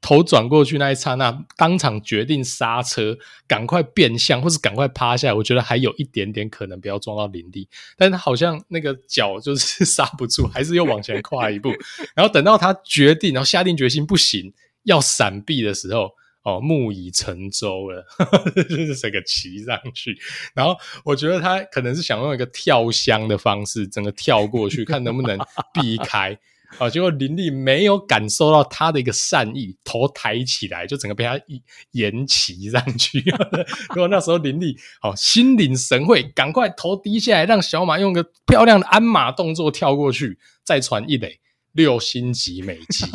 [0.00, 3.18] 头转过去那一刹那，当场决定刹车，
[3.48, 11.70] 赶快变向，或是赶快趴下来，我觉得还有一点点可能不要撞到林立，但是他好像那个脚就是刹不住，还是又往前跨一步，
[12.14, 14.52] 然后等到他决定，然后下定决心不行
[14.84, 16.12] 要闪避的时候。
[16.48, 18.02] 哦，木已成舟了，
[18.70, 20.18] 就是整个骑上去。
[20.54, 20.74] 然后
[21.04, 25.38] 我觉得他可能是想用一个跳箱的方式，整个跳过去，看能不能
[25.74, 26.38] 避开。
[26.78, 33.20] 啊、结果林立没有感受到他的一个善意，头抬起来，就整个被他一沿骑上去。
[33.90, 41.40] 如果那时候林立好、哦、心领神会，赶快头低下来，让小马用个漂亮的鞍马动作跳过去，再传一垒。
[41.78, 43.06] 六星级美籍，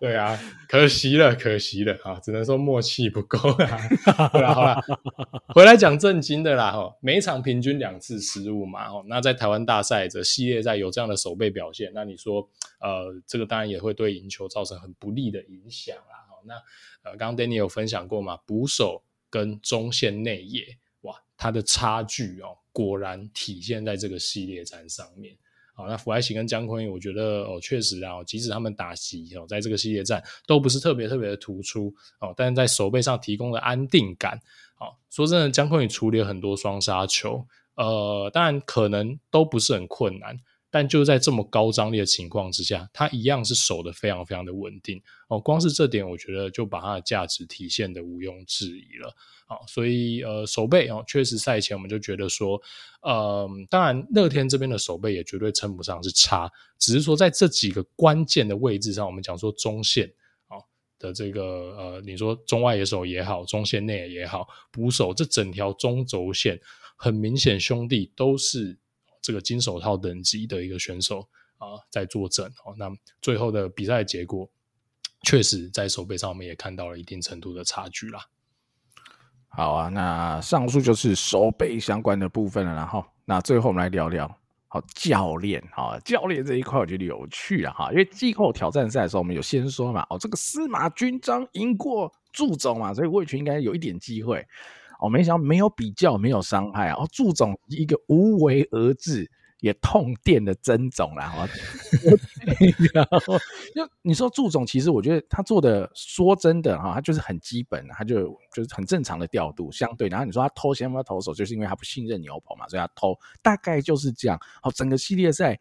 [0.00, 0.36] 对啊，
[0.68, 3.78] 可惜了，可惜了啊，只能说默契不够啊。
[4.28, 4.82] 好了好了，
[5.54, 16.26] 回来讲正经的啦哈，每场平均两次失误嘛，那在台湾大赛这系列赛有这样的守备表现，那你说呃，这个当然也会对赢球造成很不利的影响啦。
[16.44, 16.54] 那
[17.08, 25.36] 呃，刚刚 Danny 有分享过嘛，捕手跟中线内野，哇，它的差距哦，果然体现在这个系列战上面。
[25.88, 34.40] 那弗莱西跟江坤宇，我觉得哦，确实啊，即使他们打击哦，在这个系列战都不是特别特别的突出哦，但是在守备上提供了安定感。
[34.74, 40.36] 好，说真的，江坤宇处理很多双杀球，呃，当然可能都不是很困难，
[40.70, 45.38] 但就在这么高张力的情况之下，他一样是守得非常非常的稳定哦。
[45.38, 49.14] 光是这点，我觉得就把他的价值体现得毋庸置疑了。
[49.52, 52.58] 好，所以呃，守备哦，确实赛前我们就觉得说，
[53.02, 60.10] 呃，当然乐天这边的守备也绝对称不上是差，只是说在这几个关键的位置上，我们讲说中线
[60.48, 60.56] 啊
[60.98, 61.42] 的这个
[61.76, 66.58] 呃，你说中外野手也好，中线内野也好，捕手这整条中轴线，
[66.96, 68.78] 很明显兄弟都是。
[69.24, 71.28] 这个金手套等级的一个选手
[71.58, 72.74] 啊，在坐镇哦。
[72.76, 72.90] 那
[73.20, 74.50] 最后的比赛结果，
[75.22, 78.26] 确实在守备上我们也看到了一定程度的差距啦。
[79.54, 82.74] 好啊，那上述就是守备相关的部分了。
[82.74, 84.26] 然后，那最后我们来聊聊
[84.68, 94.44] 好教练哈，教练这一块我觉得有趣啊哈，因为季后挑战赛的时候我们有先说嘛，哦，这个司马军章赢过祝总嘛，所以魏群应该有一点机会。
[95.00, 96.94] 哦、没想到没有比较，没有伤害啊！
[96.96, 99.28] 哦，祝总一个无为而治，
[99.62, 101.28] 也痛电的曾总啦。
[101.28, 101.48] 哈、
[102.92, 103.38] 然后，
[103.74, 110.08] 就你说祝总，其实我觉得他做的，说真的哈，他就是很基本，他就就是很正常的调度，相对。
[110.08, 114.38] 然后你说他偷先发投手，就是因为他不信任牛棚嘛，所以他偷，大概就是这样。
[114.60, 115.58] 好，整个系列赛。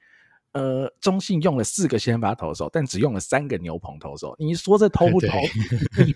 [0.54, 4.36] 呃，中信用了四个先发投手，但只用了三个牛棚投手。
[4.38, 5.30] 你说这偷不 偷？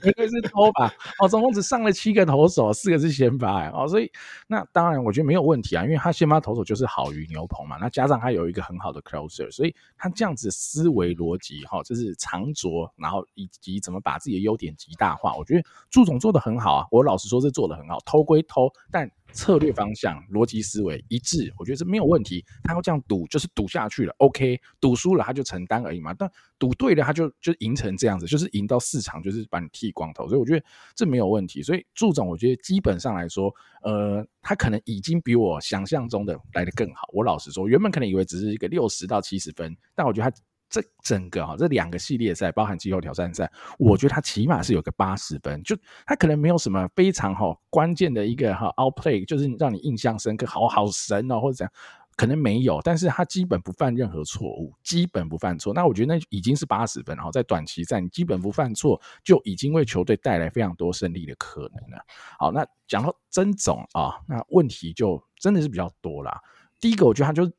[0.01, 0.93] 绝对是偷吧？
[1.19, 4.11] 哦，总共只上了七个投手，四个是先发哦，所以
[4.47, 7.77] 那当然我觉得没有问题啊，因为他先发投手就是好于牛棚嘛。
[7.79, 16.87] 那加上他有一个很好的 closer，所以他这样子思维逻辑哈，就是长拙，然后以及怎么把自己的优点极大化，我觉得祝总做的很好啊。
[16.91, 17.99] 我老实说，是做的很好。
[18.05, 19.09] 偷归偷，但。
[19.35, 22.43] 策略方向、逻辑思维一致，我觉得这没有问题。
[22.63, 24.59] 他要这样赌，就是赌下去了，OK。
[24.79, 26.13] 赌输了他就承担而已嘛。
[26.13, 30.27] 但赌对了，他就就赢成这样子，就是赢到市场，就是把你剃光头。
[30.27, 30.65] 所以我觉得
[30.95, 31.61] 这没有问题。
[31.61, 37.07] 所以祝总，我觉得基本上来说，呃，他可能已经比我想象中的来得更好。
[37.11, 40.37] 我老实说，原本可能以为只是一个六十到七十分，但我觉得他。
[40.75, 43.49] 这整个哈，这两个系列赛包含季后挑战赛，
[43.79, 45.73] 我觉得他起码是有个八十分，就
[46.05, 51.71] 他可能没有什么非常哈关键的一个哈 outplay，就是让你印象深刻，好好神哦或者怎样，
[52.17, 62.03] 可能没有，但是他基本不犯任何错误，基本不犯错，那我觉得那已经是八十分，然后在短期战你基本不犯错，就已经为球队带来非常多胜利的可能了。
[62.37, 66.37] 好，那讲到曾总啊，那问题就真的是比较多啦。
[66.81, 67.49] 第一个，我觉得他就。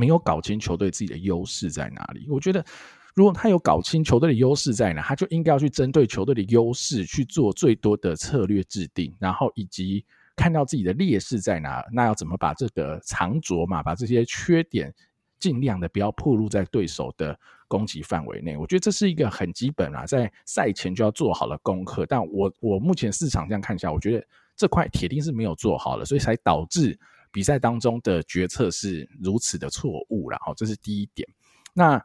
[0.00, 2.26] 没有搞清球队自己的优势在哪里。
[2.30, 2.64] 我觉得，
[3.14, 10.02] 如果他有搞清球队的优势在哪，他就应该要去针对球队的优势去做最多的策略制定，然后以及
[10.34, 14.90] 看到自己的劣势在哪，那要怎么把这个藏拙嘛，把这些缺点
[15.38, 17.38] 尽量的不要暴露在对手的
[17.68, 18.56] 攻击范围内。
[18.56, 22.06] 我觉得这是一个很基本啊，在赛前就要做好的功课。
[22.06, 24.26] 但我我目前市场这样看一下，我觉得
[24.56, 26.98] 这块铁定是没有做好的，所以才导致。
[27.32, 31.28] 比赛当中的决策是如此的错误，然后这是第一点。
[31.72, 32.02] 那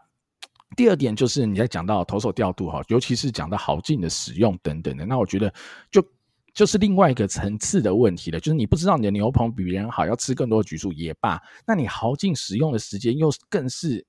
[0.75, 5.53] 第二点就是你在讲到投手调度哈，尤其是讲到豪进的使用等等的，那我觉得
[5.89, 6.05] 就
[6.53, 8.39] 就是另外一个层次的问题了。
[8.39, 14.05] 就是你不知道你的牛棚比别人好，要吃更多的局数也罢，那你豪进使用的时间又更是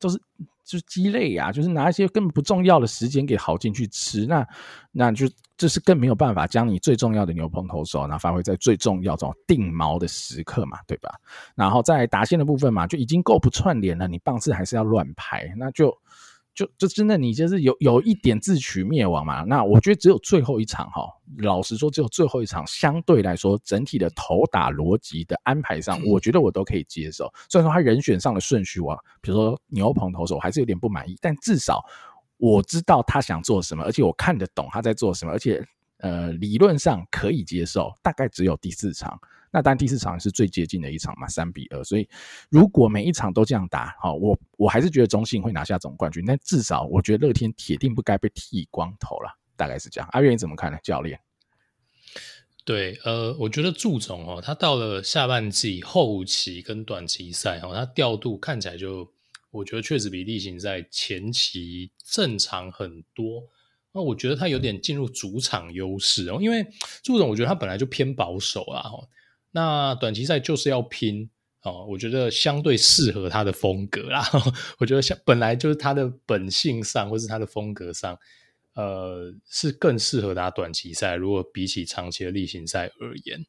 [0.00, 0.20] 就是。
[0.62, 4.46] 就是鸡肋呀，就是拿一些根本不重要的时间给耗进去吃，那
[4.92, 11.10] 那就这是更没有办法将你最重要的牛棚投手，然后发挥在最重要这种定锚的时刻嘛，对吧？
[11.56, 15.92] 然后在打线的部分嘛，就已经够不串联了，你棒次还是要乱排，那就。
[16.54, 19.42] 就就真的你就是有有一点自取灭亡嘛？
[19.44, 21.02] 那我觉得只有最后一场哈，
[21.38, 27.32] 老实说只有最后一场，相对来说整体的投打逻辑的安排上，我觉得我都可以接受。
[27.48, 31.82] 虽然说他人选上的顺序啊，比如说牛棚投手，我还是有点不满意，但至少
[32.36, 35.64] 我知道他想做什么，而且我看得懂他在做什么，而且
[35.98, 37.92] 呃理论上可以接受。
[38.02, 39.18] 大概只有第四场。
[39.52, 41.82] 那当然第四场是最接近的一场嘛，三比二。
[41.82, 42.08] 所以
[42.48, 46.24] 如果每一场都这样打，好，我我还是觉得中信会拿下总冠军。
[46.24, 50.08] 但至少我觉得乐天铁定不该被剃光头了，大概是这样。
[50.12, 50.78] 阿月你怎么看呢？
[50.82, 51.20] 教练？
[52.64, 59.10] 对，呃，我觉得祝总哦，他到了下半季后期跟短期赛哦，他调度看起来就，
[59.50, 63.42] 我觉得确实比例行赛前期正常很多。
[63.92, 66.64] 那我觉得他有点进入主场优势哦，因为
[67.02, 68.84] 祝总我觉得他本来就偏保守啊，
[69.52, 71.28] 那短期赛就是要拼
[71.62, 74.24] 哦，我觉得相对适合他的风格啦。
[74.78, 78.18] 我觉得像本来就是他的本性上，或是他的风格上，
[78.74, 81.16] 呃，是更适合打短期赛。
[81.16, 83.44] 如果比起长期的例行赛而言，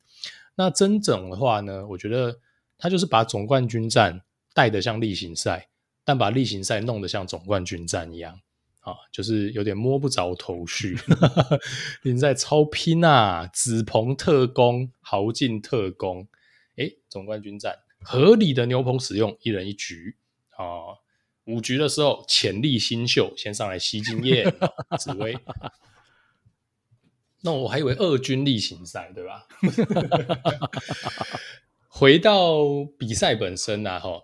[0.55, 2.39] 那真整的话呢，我觉得
[2.77, 4.21] 他就是把总冠军战
[4.53, 5.69] 带得像例行赛，
[6.03, 8.41] 但把例行赛弄得像总冠军战一样。
[8.81, 10.97] 啊，就是有点摸不着头绪，
[12.03, 16.27] 你在超拼啊，紫鹏特工，豪进特工，
[16.75, 20.17] 诶，总冠军战合理的牛棚使用，一人一局
[20.57, 20.97] 啊，
[21.45, 24.51] 五局的时候潜力新秀先上来吸经验，
[24.99, 25.37] 紫薇。
[27.43, 29.47] 那我还以为二军例行赛对吧？
[31.87, 34.21] 回到比赛本身啊，哈，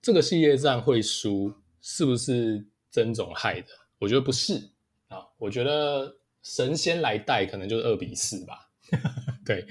[0.00, 2.66] 这个系列战会输是不是
[2.96, 3.66] 曾总害的？
[3.98, 4.54] 我觉得不是
[5.08, 8.70] 啊，我觉得神仙来带可能就是二比四吧。
[9.44, 9.66] 对，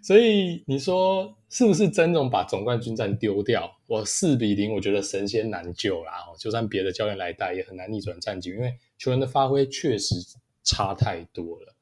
[0.00, 3.68] 所以你说是不是曾总把总冠军战丢掉？
[3.88, 6.12] 我四比零，我觉得神仙难救啦。
[6.38, 10.14] 就算别的教练来带，也很难逆转战局，因为球员的发挥确实
[10.62, 11.74] 差太多了。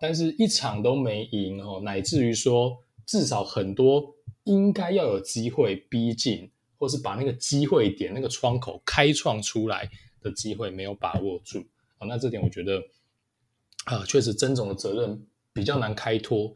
[0.00, 9.90] 但是一场都没赢哦，乃至于说至少很多应该要有机会逼近，或是把那个机会点、那个窗口开创出来
[10.22, 11.66] 的机会没有把握住
[11.98, 12.06] 啊。
[12.06, 12.82] 那这点我觉得
[13.84, 16.54] 啊，确实曾总的责任比较难开脱。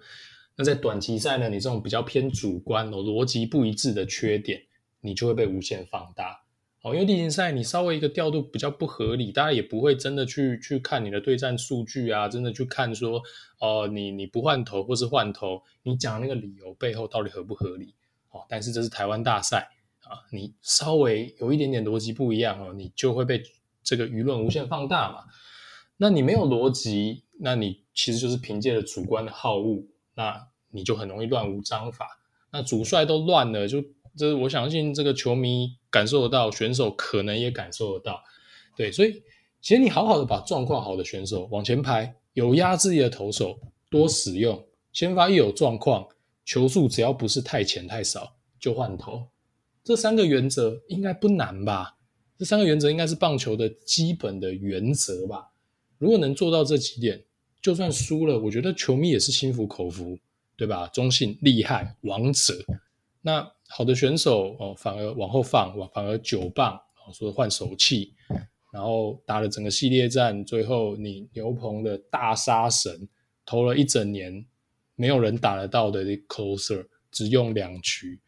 [0.54, 4.62] 那在短期赛呢，你这种比较偏主观哦，逻辑不一致的缺点，
[5.00, 6.42] 你就会被无限放大。
[6.82, 13.22] 哦，因为例行赛你稍微一个调度比较不合理，大家也不会真的去去看你的对战数据啊，真的去看说，
[13.60, 17.94] 哦、你你不换头或是换头，你讲那个理由背后到底合不合理？
[18.30, 19.70] 哦，但是这是台湾大赛
[20.02, 23.42] 啊，你稍微有一点点逻辑不一样哦，你就会被
[23.82, 25.24] 这个舆论无限放大嘛。
[25.96, 29.84] 那你没有逻辑，那你其实就是凭借着主观的好恶，
[30.14, 32.20] 那你就很容易乱无章法。
[32.50, 33.82] 那主帅都乱了，就。
[34.14, 38.22] 这我相信这个球迷感受得到，选手可能也感受得到，
[38.76, 39.22] 对，所以
[39.62, 46.06] 其实你好好的把状况好的选手往前排，有压制力的投手多使用，先发一有状况，
[46.44, 49.26] 球速只要不是太浅太少就换投，
[49.84, 51.98] 这三个原则应该不难吧？
[52.38, 55.52] 这三个原则应该是棒球的基本的原则吧？
[55.98, 57.24] 如果能做到这几点，
[57.60, 60.18] 就算输了，我觉得球迷也是心服口服，
[60.56, 60.88] 对吧？
[60.88, 62.54] 中信厉害，王者，
[63.22, 63.52] 那。
[63.74, 68.12] 好的选手哦，反而往后放，反而九棒哦，说换手气，
[68.70, 73.08] 然后打了整个系列战，最后你牛棚的大杀神
[73.46, 74.44] 投了一整年，
[74.94, 78.20] 没有人打得到的 closer，只用两局。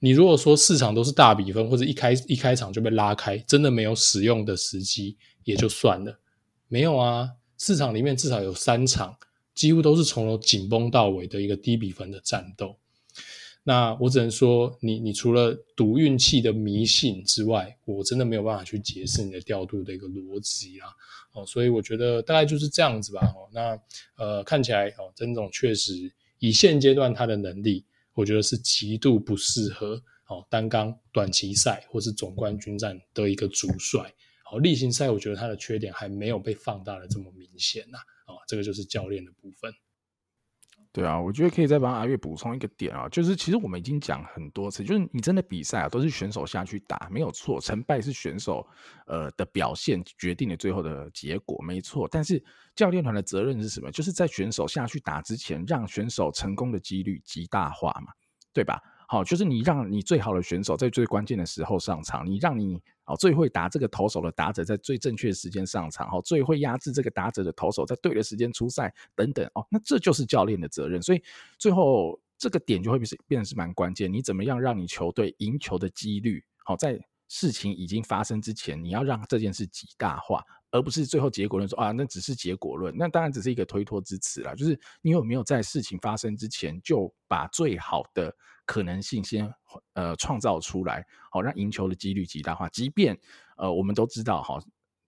[0.00, 6.18] 你如果说市场都是大比分，或者一开一开场就被拉开，真的没有使用的时机也就算了，
[6.68, 9.16] 没有啊，市场里面至少有三场
[9.54, 12.76] 几乎都是从头紧绷到尾的一个低比分的战斗。
[13.64, 20.88] 那我只能说你，你你除了赌运气的迷信之外，我真的没有办法去解释你的调度的一个逻辑啊。
[21.32, 23.20] 哦，所以我觉得大概就是这样子吧。
[23.36, 23.78] 哦，那
[24.16, 27.84] 呃，看起来哦，曾总确实以现阶段他的能力，
[28.18, 34.12] 我觉得是极度不适合哦单刚短期赛或是总冠军战的一个主帅。
[34.50, 37.98] 哦，例行赛我觉得他的缺点还没有被放大的这么明显呐。
[38.26, 39.72] 哦，这个就是教练的部分。
[40.98, 48.66] 对啊，我觉得可以再帮阿月补充一个点啊，就是其实我们已经讲很多次，就是你真的比赛啊，都是选手下去打，没有错，成败是选手
[49.06, 52.08] 呃的表现决定了最后的结果，没错。
[52.10, 52.42] 但是
[52.74, 53.92] 教练团的责任是什么？
[53.92, 58.12] 就是在选手下去打之前，让选手成功的几率极大化嘛，
[58.52, 58.82] 对吧？
[59.10, 71.00] 好，就是你让你最好的选手在最关键的时候上场，你让你哦最会打这个投手的打者在最正确的时间上场，好，最会压制这个打者的投手在对的时间出赛等等哦，那这就是教练的责任。
[71.00, 71.22] 所以
[71.58, 84.54] 最后这个点就会变变得是蛮关键，你怎么样让你球队赢球的几率好，在事情已经发生之前，你要让这件事极大化，而不是最后结果论说啊，那只是结果论，那当然只是一个推脱之词啦。
[84.54, 88.34] 就是你有没有在事情发生之前就把最好的。
[88.68, 89.50] 可能性先
[89.94, 91.02] 呃创造出来，
[91.32, 92.68] 好让赢球的几率极大化。
[92.68, 93.18] 即便
[93.56, 94.62] 呃我们都知道哈，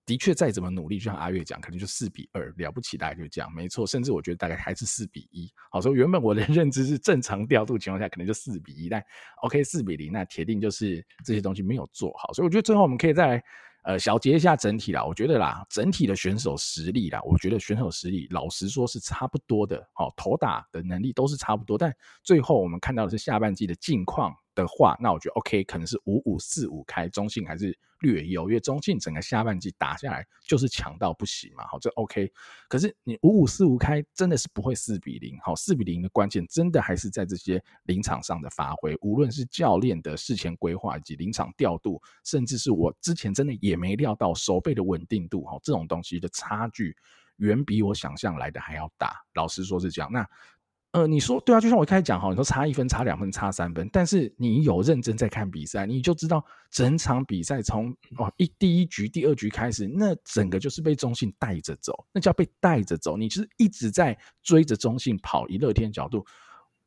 [0.06, 3.86] 的确再怎么努力，就像阿月讲，可能就四比二了不起，大概就这样，没错。
[3.86, 5.52] 甚至我觉得大概还是四比一。
[5.70, 9.04] 好，所以原本我的 认知是正常调度情况下可能就四比一，但
[9.42, 12.32] OK 四比零，那铁定就是这些东西没有做好。
[12.32, 13.44] 所以我觉得最后我们可以再来。
[13.82, 32.30] 呃，小结一下整体啦，我觉得啦，整体的选手实力啦，我觉得选手实力老实说是差不多的，好，投打的能力都是差不多，但最后我们看到的是下半季的近况的话，那我觉得 OK，可能是五五四五开，中性还是略优，因为中信整个下半季打下来就是强到不行嘛，好，这 OK。
[32.68, 46.96] 可是你五五四五开真的是不会四比零，好，四比零的关键真的还是在这些临场上的发挥，无论是教练的事前规划以及临场调度，甚至是我之前真的也没料到守备的稳定度，哈，这种东西的差距
[47.36, 50.10] 远比我想象来的还要大，老实说是这样。
[50.12, 50.26] 那
[50.92, 63.16] 呃，你说对啊，就像我一开始讲哈，你说差一分、差两分、差三分，但是你有认真在看比赛，你就知道整场比赛从哦一第一局、第二局开始，那整个就是被中信带着走，那叫被带着走。
[63.16, 66.26] 你就是一直在追着中信跑，以乐天角度，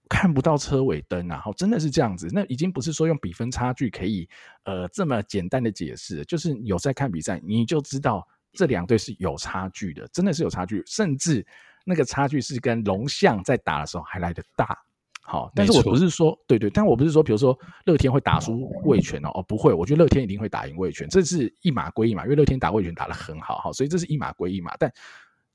[0.10, 2.28] 看不到车尾灯啊，真的是这样子。
[2.30, 4.28] 那已经不是说用比分差距可以
[4.66, 11.46] 呃这么简单的解释，就是有在看比赛，你就知道这两队是有差距的，真的是有差距，甚至
[11.84, 14.78] 那个差距是跟龙象在打的时候还来得大。
[15.26, 24.76] 好，但是我不是说对对，但我不是说，比如说乐天会打输卫权哦，哦不会，我觉得乐天一定会打赢卫权，这是一码归一码，因为乐天打卫权打得很好，好，所以这是一码归一码。
[24.78, 24.92] 但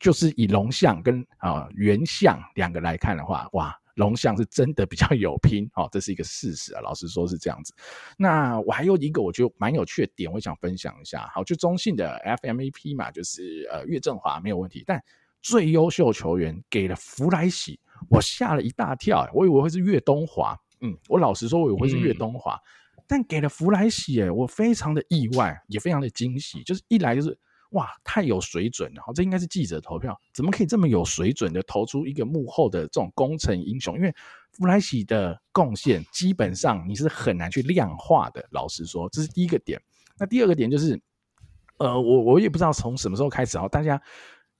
[0.01, 7.74] 就是以龙象跟啊原象两个来看的话，哇，龙象是真的比较有拼，哦，这是一个事实啊，老实说是这样子。
[8.16, 14.99] 那我还有一个我觉得蛮有趣的点，我想分享一下，好，就中信的 FMVP 嘛，就是呃岳振华没有问题，但
[15.41, 17.80] 最优秀球员给了福来喜。
[18.09, 22.55] 我吓了一大跳，我以为会是岳东华，嗯，我老实说，我以为会是岳东华，
[22.97, 27.36] 嗯，但给了福来喜，哎，我非常的意外，也非常的惊喜，就是一来就是
[27.70, 33.97] 哇，太有水准了，这应该是记者投票，怎么可以这么有水准的投出一个幕后的这种功臣英雄？
[33.97, 34.14] 因为
[34.53, 39.82] 福来喜的贡献基本上你是很难去量化的，老实说，这是第一个点。
[40.16, 41.01] 那第二个点就是，
[41.78, 44.01] 呃，我我也不知道从什么时候开始啊，大家。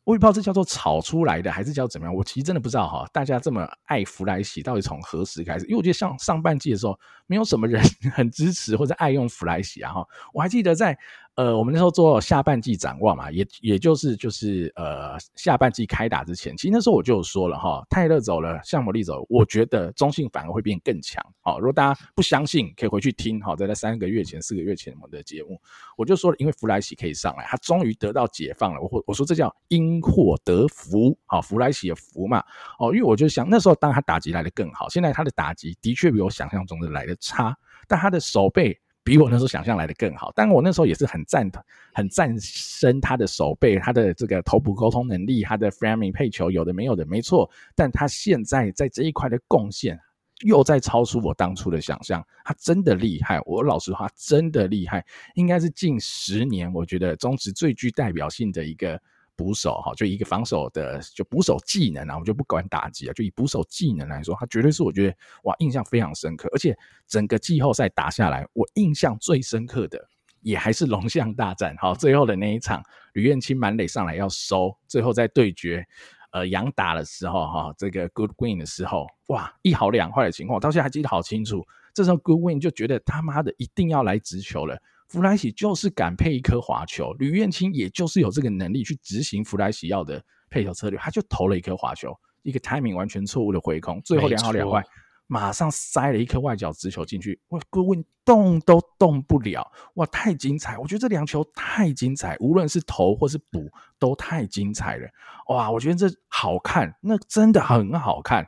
[0.09, 3.07] 我也不知道这叫做炒出来的还是叫怎么样，我其实真的不知道哈。
[3.13, 5.67] 大家这么爱福来喜，到底从何时开始？
[5.67, 7.85] 因为我觉得上上半季的时候，没有什么人
[8.17, 10.07] 很支持或者爱用福来喜啊哈。
[10.33, 10.99] 我还记得在。
[11.39, 21.25] 呃，我们那时候做下半季展望嘛，也也就是就是呃下半季开打之前，其实那时候我就说了哈，泰勒走了，向魔力走，我觉得中信反而会变更强。
[21.43, 25.57] 好，如果大家不相信，可以回去听哈，在那三个月前、四个月前我们的节目，
[25.97, 28.81] 我就说了，因为福来喜可以上来，他终于得到解放了。
[28.81, 32.43] 我我说这叫因祸得福，好，福来喜的福嘛。
[32.81, 38.77] 哦，因为我就想那时候当他打击来得更好，现在他的打击的确比我想象中的来得差，但他的守备。
[39.09, 47.51] 比我那时候想象来的更好，但我那时候也是很赞同、很赞生他的守备，他的这个头部沟通能力，他的 framing 配球有的没有的，没错。
[47.75, 49.99] 但他现在在这一块的贡献
[50.45, 53.41] 又在超出我当初的想象，他真的厉害。
[53.47, 55.03] 我老实话，真的厉害，
[55.37, 59.01] 应该是近十年我觉得中职最具代表性的一个。
[59.39, 66.49] 捕手哈，就一个防守的就捕手技能啊，我们就不管打击啊，就以捕手技能来说，他绝对是我觉得哇印象非常深刻。
[66.53, 66.77] 而且
[67.07, 70.05] 整个季后赛打下来，我印象最深刻的
[70.41, 71.77] 也还是龙象大战。
[71.79, 72.83] 好，最后的那一场，
[73.13, 75.87] 吕彦青满垒上来要收，最后在对决
[76.33, 81.65] 呃杨打的时候哈，这个 Goodwin 的时候，哇一好两坏的情况，到现在还记得好清楚。
[81.95, 84.77] 这时候 Goodwin 就觉得他妈的一定要来直球了。
[85.09, 94.85] 福来喜就是敢配一颗滑球，吕彦青也就是有这个能力去执行弗莱喜要的配球策略，他就投了一颗滑球，一个 timing 完全错误的回空，最后两好两坏，
[95.27, 100.77] 马上塞了一颗外角直球进去，哇，各位动都动不了，哇，太精彩！
[100.77, 105.09] 我觉得这两球太精彩，无论是投或是补都太精彩了，
[105.49, 108.47] 哇，我觉得这好看，那真的很好看。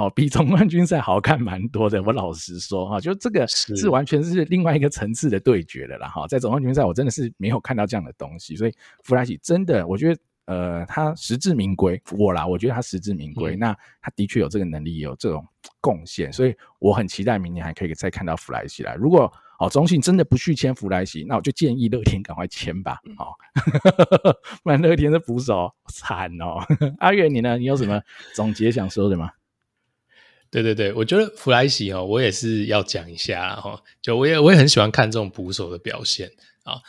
[0.00, 2.02] 好，比总冠军赛好看蛮多的。
[2.02, 6.08] 我老实说哈，就这个是完全是另外一个层次的对决了啦。
[6.08, 8.72] 哈，在总冠军赛，我真的是没有看到这样的东西，所以
[9.04, 12.00] 弗莱奇真的，我觉得呃，他实至名归。
[12.12, 13.56] 我啦，我觉得他实至名归。
[13.56, 15.46] 嗯、那他的确有这个能力，也有这种
[15.82, 18.94] 贡献，所以我很期待明年还可以再看到弗莱西来。
[18.94, 22.96] 如果哦，中信真的不续签弗莱西，那我就建议乐天赶快签吧。
[23.18, 24.34] 好、嗯，
[24.64, 26.56] 不然乐天的捕手惨哦。
[27.00, 27.58] 阿月，你呢？
[27.58, 28.00] 你有什么
[28.34, 29.30] 总结想说的吗？
[30.50, 33.80] 对对对，我觉得福莱喜哦，我也是要讲一下哈。
[34.02, 36.30] 就我也我也很喜欢看这种捕手的表现
[36.64, 36.80] 啊。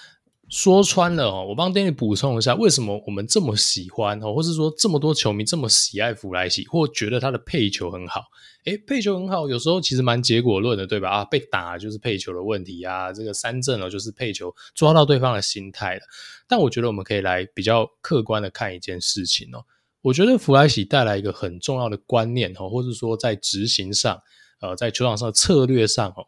[0.50, 8.24] 说穿了哦，我帮 Danny 补充一下，为什么我们这么喜欢哦，或是说这么多球迷这么喜爱福莱喜，或觉得他的配球很好？
[8.66, 11.10] 诶，配球很好，有时候其实蛮结果论的，对吧？
[11.10, 16.02] 啊，被打就是配球的问题啊，这个三振哦，就是配球抓到对方的心态了。
[16.50, 19.64] 但我觉得我们可以来比较客观的看一件事情哦。
[20.02, 24.22] 我觉得福来喜带来一个很重要的观念哦，或者说在执行上，
[24.60, 26.26] 呃，在球场上策略上哦，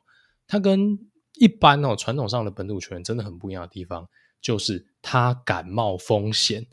[0.48, 1.00] 他跟
[1.36, 4.08] 一般哦传统上的本土球员真的很不一样的地方，
[4.42, 6.68] 就是他敢冒风险，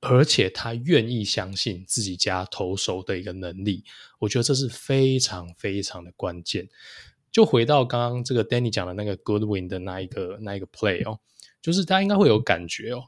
[0.00, 3.84] 而且他愿意相信自己家投手的一个能力。
[4.18, 6.68] 我觉得这是非常非常的关键。
[7.32, 11.18] 就回到刚刚这个 Danny 讲的那个 Goodwin 的那一个那一个 play 哦，
[11.62, 13.04] 就是大家应该会有感觉哦。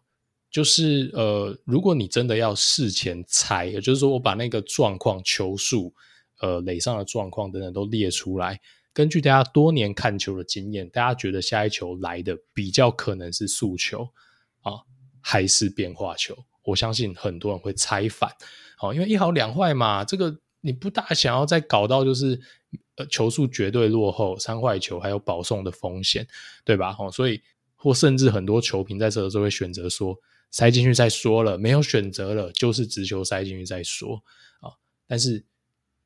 [0.51, 5.93] 就是呃，如果你真的要事前猜，也就是说，我把那个状况、球数、
[6.41, 8.59] 呃垒上的状况等等都列出来，
[8.95, 14.09] 根据大家多年看球的经验，大家觉得下一球来的比较可能是速球
[14.63, 14.73] 啊，
[15.21, 16.35] 还是变化球？
[16.65, 18.33] 我相信很多人会猜反，
[18.79, 22.41] 好，因为一好两坏嘛，这个你不大想要再搞到就是
[22.97, 26.27] 呃球数绝对落后、三坏球还有保送的风险，
[26.65, 26.97] 对吧？
[26.99, 27.43] 哦，所以
[27.77, 30.19] 或甚至很多球评在这个时候会选择说。
[30.51, 34.23] 塞进去再说了，没有选择了，就是直球塞进去再说
[34.61, 34.73] 啊。
[35.07, 35.45] 但是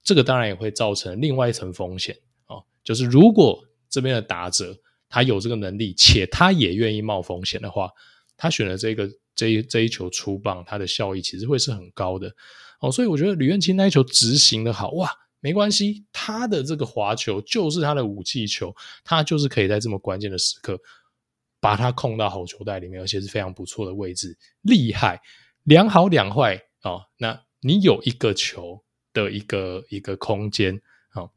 [0.03, 2.17] 这个当然也会造成另外一层风险
[2.47, 4.77] 哦，就是如果这边的打者
[5.09, 7.91] 他有这个能力，且他也愿意冒风险的话，
[8.37, 12.35] 他选了这个这一这一球出棒，他的效益其实会是很高的
[12.81, 12.91] 哦。
[12.91, 18.75] 所以我觉得吕彦青那一球执行的好哇，没关系，他的这个滑球就是他的武器球，
[19.05, 20.81] 他就是可以在这么关键的时刻
[21.63, 25.23] 把它控到好球袋里面，而且是非常不错的位置，厉害，
[25.63, 27.03] 两好两坏哦。
[27.19, 28.83] 那你有一个球
[29.13, 30.83] 的一个一个空间，
[31.15, 31.31] 哦，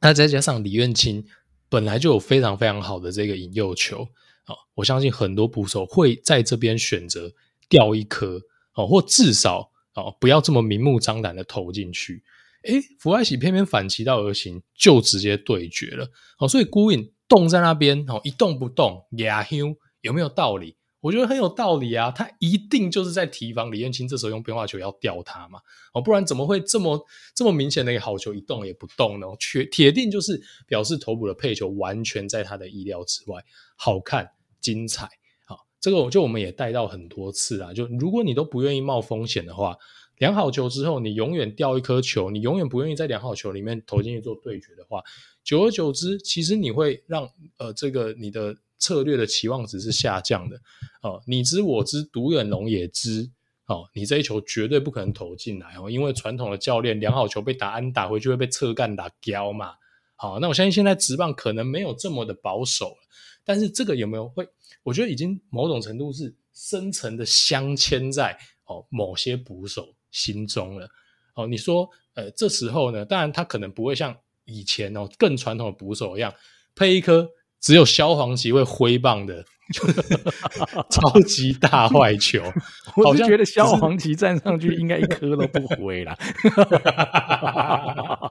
[0.00, 1.24] 那再加上李彦青
[1.68, 4.02] 本来就有非常非常好的这个引诱球，
[4.46, 7.32] 哦，我相信很多捕手会在这边选择
[7.68, 8.40] 掉一颗，
[8.74, 12.24] 哦，或至少哦不要这么明目张胆的投进去。
[12.64, 16.10] 诶，福爱喜偏偏反其道而行，就直接对决了，
[16.40, 20.76] 哦，所以孤影动在那边，哦，一动不动，亚休有没有道理？
[21.00, 25.60] 我觉得很有道理啊，他一定就是在提防李彦青这时候用变化球要吊他嘛，
[25.92, 26.98] 哦，不然怎么会这么
[27.34, 29.26] 这么明显的一个好球一动也不动呢？
[29.38, 33.44] 铁铁定就是表示投捕的配球完全在他的意料之外，
[33.76, 34.30] 好看
[34.62, 35.06] 精彩，
[35.44, 39.76] 好，这个我就我们也带到很多次啊，就如果你都不愿意冒风险的话，
[40.18, 45.02] 量好球之后你永远掉一颗球，你永远不愿意在量好球里面投进去做对决的话，
[45.42, 47.28] 久而久之，其实你会让
[47.58, 48.56] 呃这个你的。
[48.76, 50.60] 策略的期望值是下降的，
[51.00, 53.30] 哦，你知我知，独眼龙也知，
[53.66, 59.74] 哦，你这一球绝对不可能投进来哦，因为传统的教练量好球被打安打回去会被侧干打胶嘛，
[60.16, 62.98] 好，那我相信现在职棒可能没有这么的保守了，
[63.42, 64.46] 但是这个有没有会？
[64.82, 68.36] 我觉得已经某种程度是深层的镶嵌在
[68.66, 70.88] 哦某些捕手心中了，
[71.34, 74.16] 哦，你说呃这时候呢，当然他可能不会像
[74.46, 76.32] 以前哦更传统的捕手一样
[76.74, 77.28] 配一颗。
[77.60, 79.42] 只有萧煌奇会挥棒的，
[80.90, 82.42] 超级大坏球。
[83.02, 86.14] 我是觉得萧煌奇站上去应该一颗都不挥了。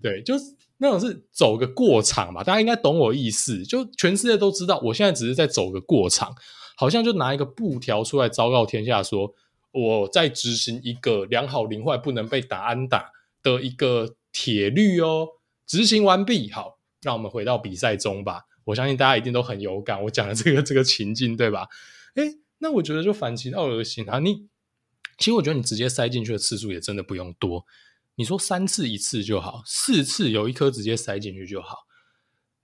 [0.00, 0.44] 对，就是
[0.78, 3.64] 那种是走个过场嘛，大家应该懂我意思。
[3.64, 6.32] 就全世界都知道，我现在只是在走个过场，
[6.76, 9.34] 好像就拿一个布条出来昭告天下，说
[9.72, 13.10] 我在执行一个良好龄坏不能被打安打
[13.42, 15.28] 的一个铁律哦。
[15.66, 16.78] 执行完毕，好。
[17.02, 20.02] 让我们回到比赛中吧，我相信大家一定都很有感。
[20.04, 21.66] 我讲的这个这个情境，对吧？
[22.16, 24.18] 诶，那我觉得就反其道而行啊。
[24.18, 24.50] 你
[25.16, 27.64] 其实我觉得你直接塞进去的次数也真的不用多。
[28.16, 31.78] 你说三次一次就好，四次有一颗直接塞进去就好。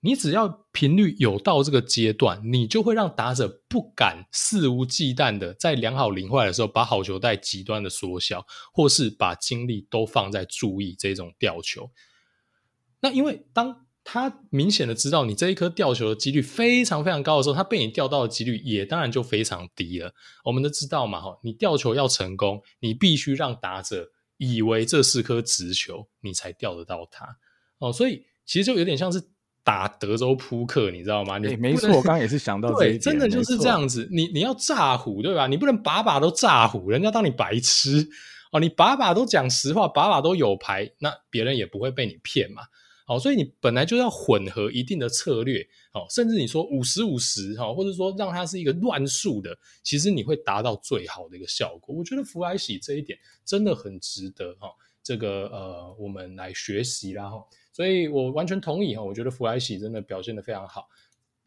[0.06, 11.90] 你只要频率有到这个阶段，你就会让打者不敢肆无忌惮的在良好龄坏的时候把好球带极端的缩小，或是把精力都放在注意这种吊球。
[13.00, 20.14] 那因为当他明显的知道你这一颗吊球的几率非常非常高的时候，他被你吊到的几率也当然就非常低了。
[20.44, 27.38] 我们都知道嘛，哈，你吊球要成功，你必须让打者以为这是颗直球，你才吊得到它。
[27.78, 29.20] 哦，所以其实就有点像是
[29.66, 31.38] 打德州扑克，你知道吗？
[31.38, 34.08] 你、欸、没错，我刚刚也是想到这一点，真的就是这样子。
[34.12, 35.48] 你你要诈唬，对吧？
[35.48, 38.08] 你不能把把都诈唬，人家当你白痴
[38.52, 38.60] 哦。
[38.60, 42.62] 你把把都讲实话，把把都有牌，那别人也不会被你骗嘛。
[43.08, 45.60] 哦，所以你本来就要混合一定的策略，
[45.92, 51.92] 哦，甚至你说五十五十，哈，或者说让它是一个乱数的，其实你会达到最好的一个效果。
[51.92, 54.68] 我觉得福来喜这一点真的很值得哈，
[55.06, 57.36] 这个呃，我们来学习啦哈。
[57.72, 60.88] 所以我完全同意哈，我觉得福来喜真的表现得非常好，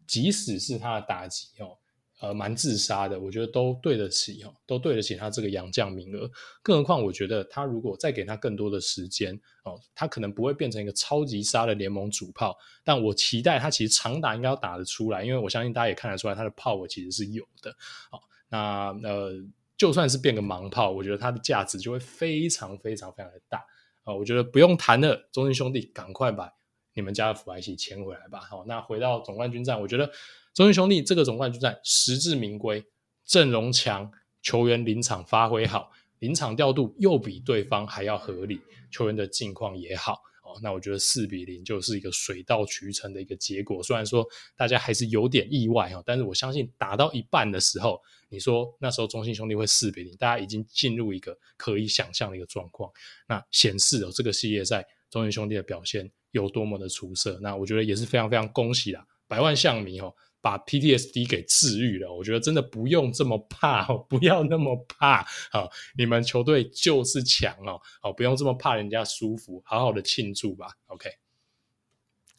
[0.08, 1.78] 即使是他的打击哦。
[2.22, 6.30] 呃，蛮自杀的，我觉得都对得起哦，都对得起他这个洋将名额。
[6.62, 9.34] 更何况，我觉得他如果再给他更多的时间
[9.64, 12.58] 哦，他可能不会变成一个超级杀的联盟主炮。
[12.84, 17.74] 但我期待他其实长打应该要打得出来，因为我相信大家也看得出来他的炮我其实是有的。
[18.12, 19.32] 好，那呃，
[19.80, 23.66] 就算是变个盲炮，我觉得它的价值就会非常非常非常的大
[24.04, 24.14] 啊！
[24.14, 26.52] 我觉得不用谈了，中信兄弟赶快把
[26.94, 28.40] 你们家的福来喜签回来吧。
[28.42, 30.12] 好，那回到总冠军战，我觉得。
[30.54, 32.84] 中信兄弟这个总冠军战实至名归，
[33.24, 34.12] 阵容强，
[34.42, 38.60] 球员临场发挥好，临场调度又比对方还要合理，
[38.92, 40.20] 球员的境况也好
[40.62, 43.82] 那我觉得四比零就是一个水到渠成的一个结果。
[43.84, 52.92] 虽然说大家还是有点意外哈，但是我相信打到一半的时候，你说那时候中信兄弟会四比零，大家已经进入一个可以想象的一个状况。
[53.28, 57.40] 那显示哦这个系列赛中信兄弟的表现有多么的出色。
[57.42, 60.14] 那我觉得也是非常非常恭喜啦，百万象迷哦。
[60.42, 65.22] 把 PTSD 给治愈了，我觉得真的不用这么怕， 不要那么怕
[65.52, 65.68] 啊！
[65.98, 70.68] 你们球队就是强哦，好，不用这么怕人家舒服，好好的庆祝吧。
[70.88, 71.10] OK，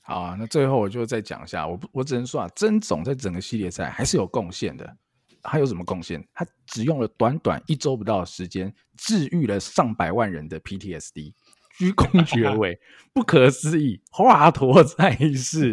[0.01, 4.97] 好啊，那最后我就再讲一下，我我只能说啊，曾总在整个系列赛还是有贡献的。
[5.43, 6.23] 他有什么贡献？
[6.35, 11.33] 他只用了短短一周不到的时间，治愈了上百万人的 PTSD。
[11.79, 12.79] 居功爵位，
[13.13, 15.73] 不可思议，华佗在世。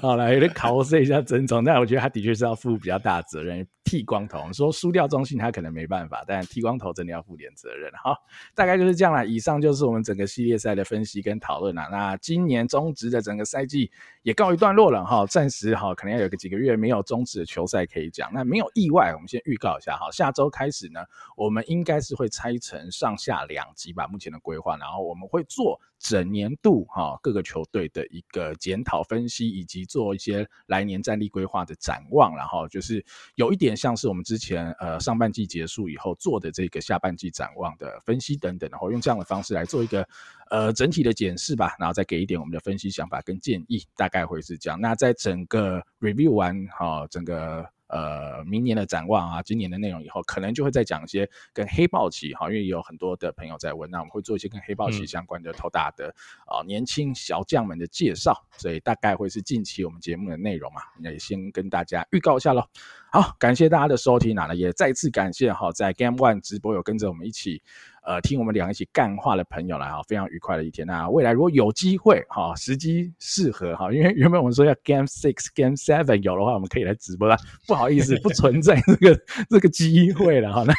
[0.00, 3.66] 好了， 有点考试一下曾总，但我觉得他的确是要负比较大责任。
[3.84, 7.88] 剃光头，说输掉中信他可能没办法，但剃光头真的要负点责任。
[8.02, 8.16] 好，
[8.52, 9.24] 大概就是这样了。
[9.24, 11.86] 以上就是我们整个系列赛的分析跟讨论了。
[11.88, 13.88] 那今年中职的整个赛季
[14.22, 18.28] 也告一段落了哈，暂时哈可能要有个几个月没有中职的球赛可以讲。
[18.34, 20.98] 那没有意外，我们先预告一下哈，下周开始呢，
[21.36, 25.80] 我们应该是会拆成上下两集吧，目前的规划呢，然后我们会做。
[25.98, 33.02] 整年度哈各个球队的一个检讨分析，以及做一些来年战力规划的展望，然后就是
[33.36, 40.06] 有一点像是我们之前呃上半季结束以后做的这个下半季展望的分析等等，然后用这样的方式来做一个
[40.50, 44.78] 呃整体的检视吧，然后再给一点我们的分析想法跟建议，大概会是这样。
[44.78, 47.66] 那在整个 review 完哈整个。
[47.88, 56.08] 呃，明年的展望啊，今年的内容以后可能就会再讲一些跟黑豹旗哈，因为有很多的朋友在问，那我们会做一些跟黑豹旗相关的头大的
[56.46, 62.64] 啊、嗯呃、年轻小将们的介绍，所以大概会是近期我们节目的内容嘛，那也先跟大家预告一下喽。
[63.12, 67.62] 好，感谢大家的收听，那也再次感谢哈，在 Game One 直播有跟着我们一起。
[68.06, 70.86] 呃，听我们两个一起干话的朋友来哈，非常愉快的一天。
[70.86, 77.36] 那未来如果有机会哈，时机适合哈，因为原本我们说要 Game Six、Game Seven 有的话，我们可以来直播啦。
[77.66, 79.20] 不好意思，不存在这个
[79.50, 80.62] 这个机会了哈。
[80.64, 80.72] 那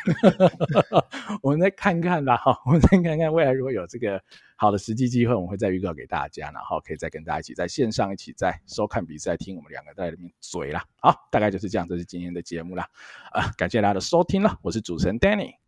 [1.44, 4.22] 我们再看看吧哈，我们再看看未来如果有这个
[4.56, 10.82] 好的时机机会，我们会再预告给大家，然后可以再跟大家一起在线上一起再收看比赛，听我们两个在里面嘴啦。
[11.02, 12.88] 好，大概就是这样，这是今天的节目啦。
[13.34, 15.67] 啊，感谢大家的收听了，我是主持人 Danny。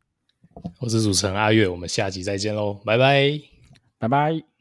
[0.80, 3.40] 我是主持人阿月，我们下集再见喽，拜拜，
[3.98, 4.59] 拜拜。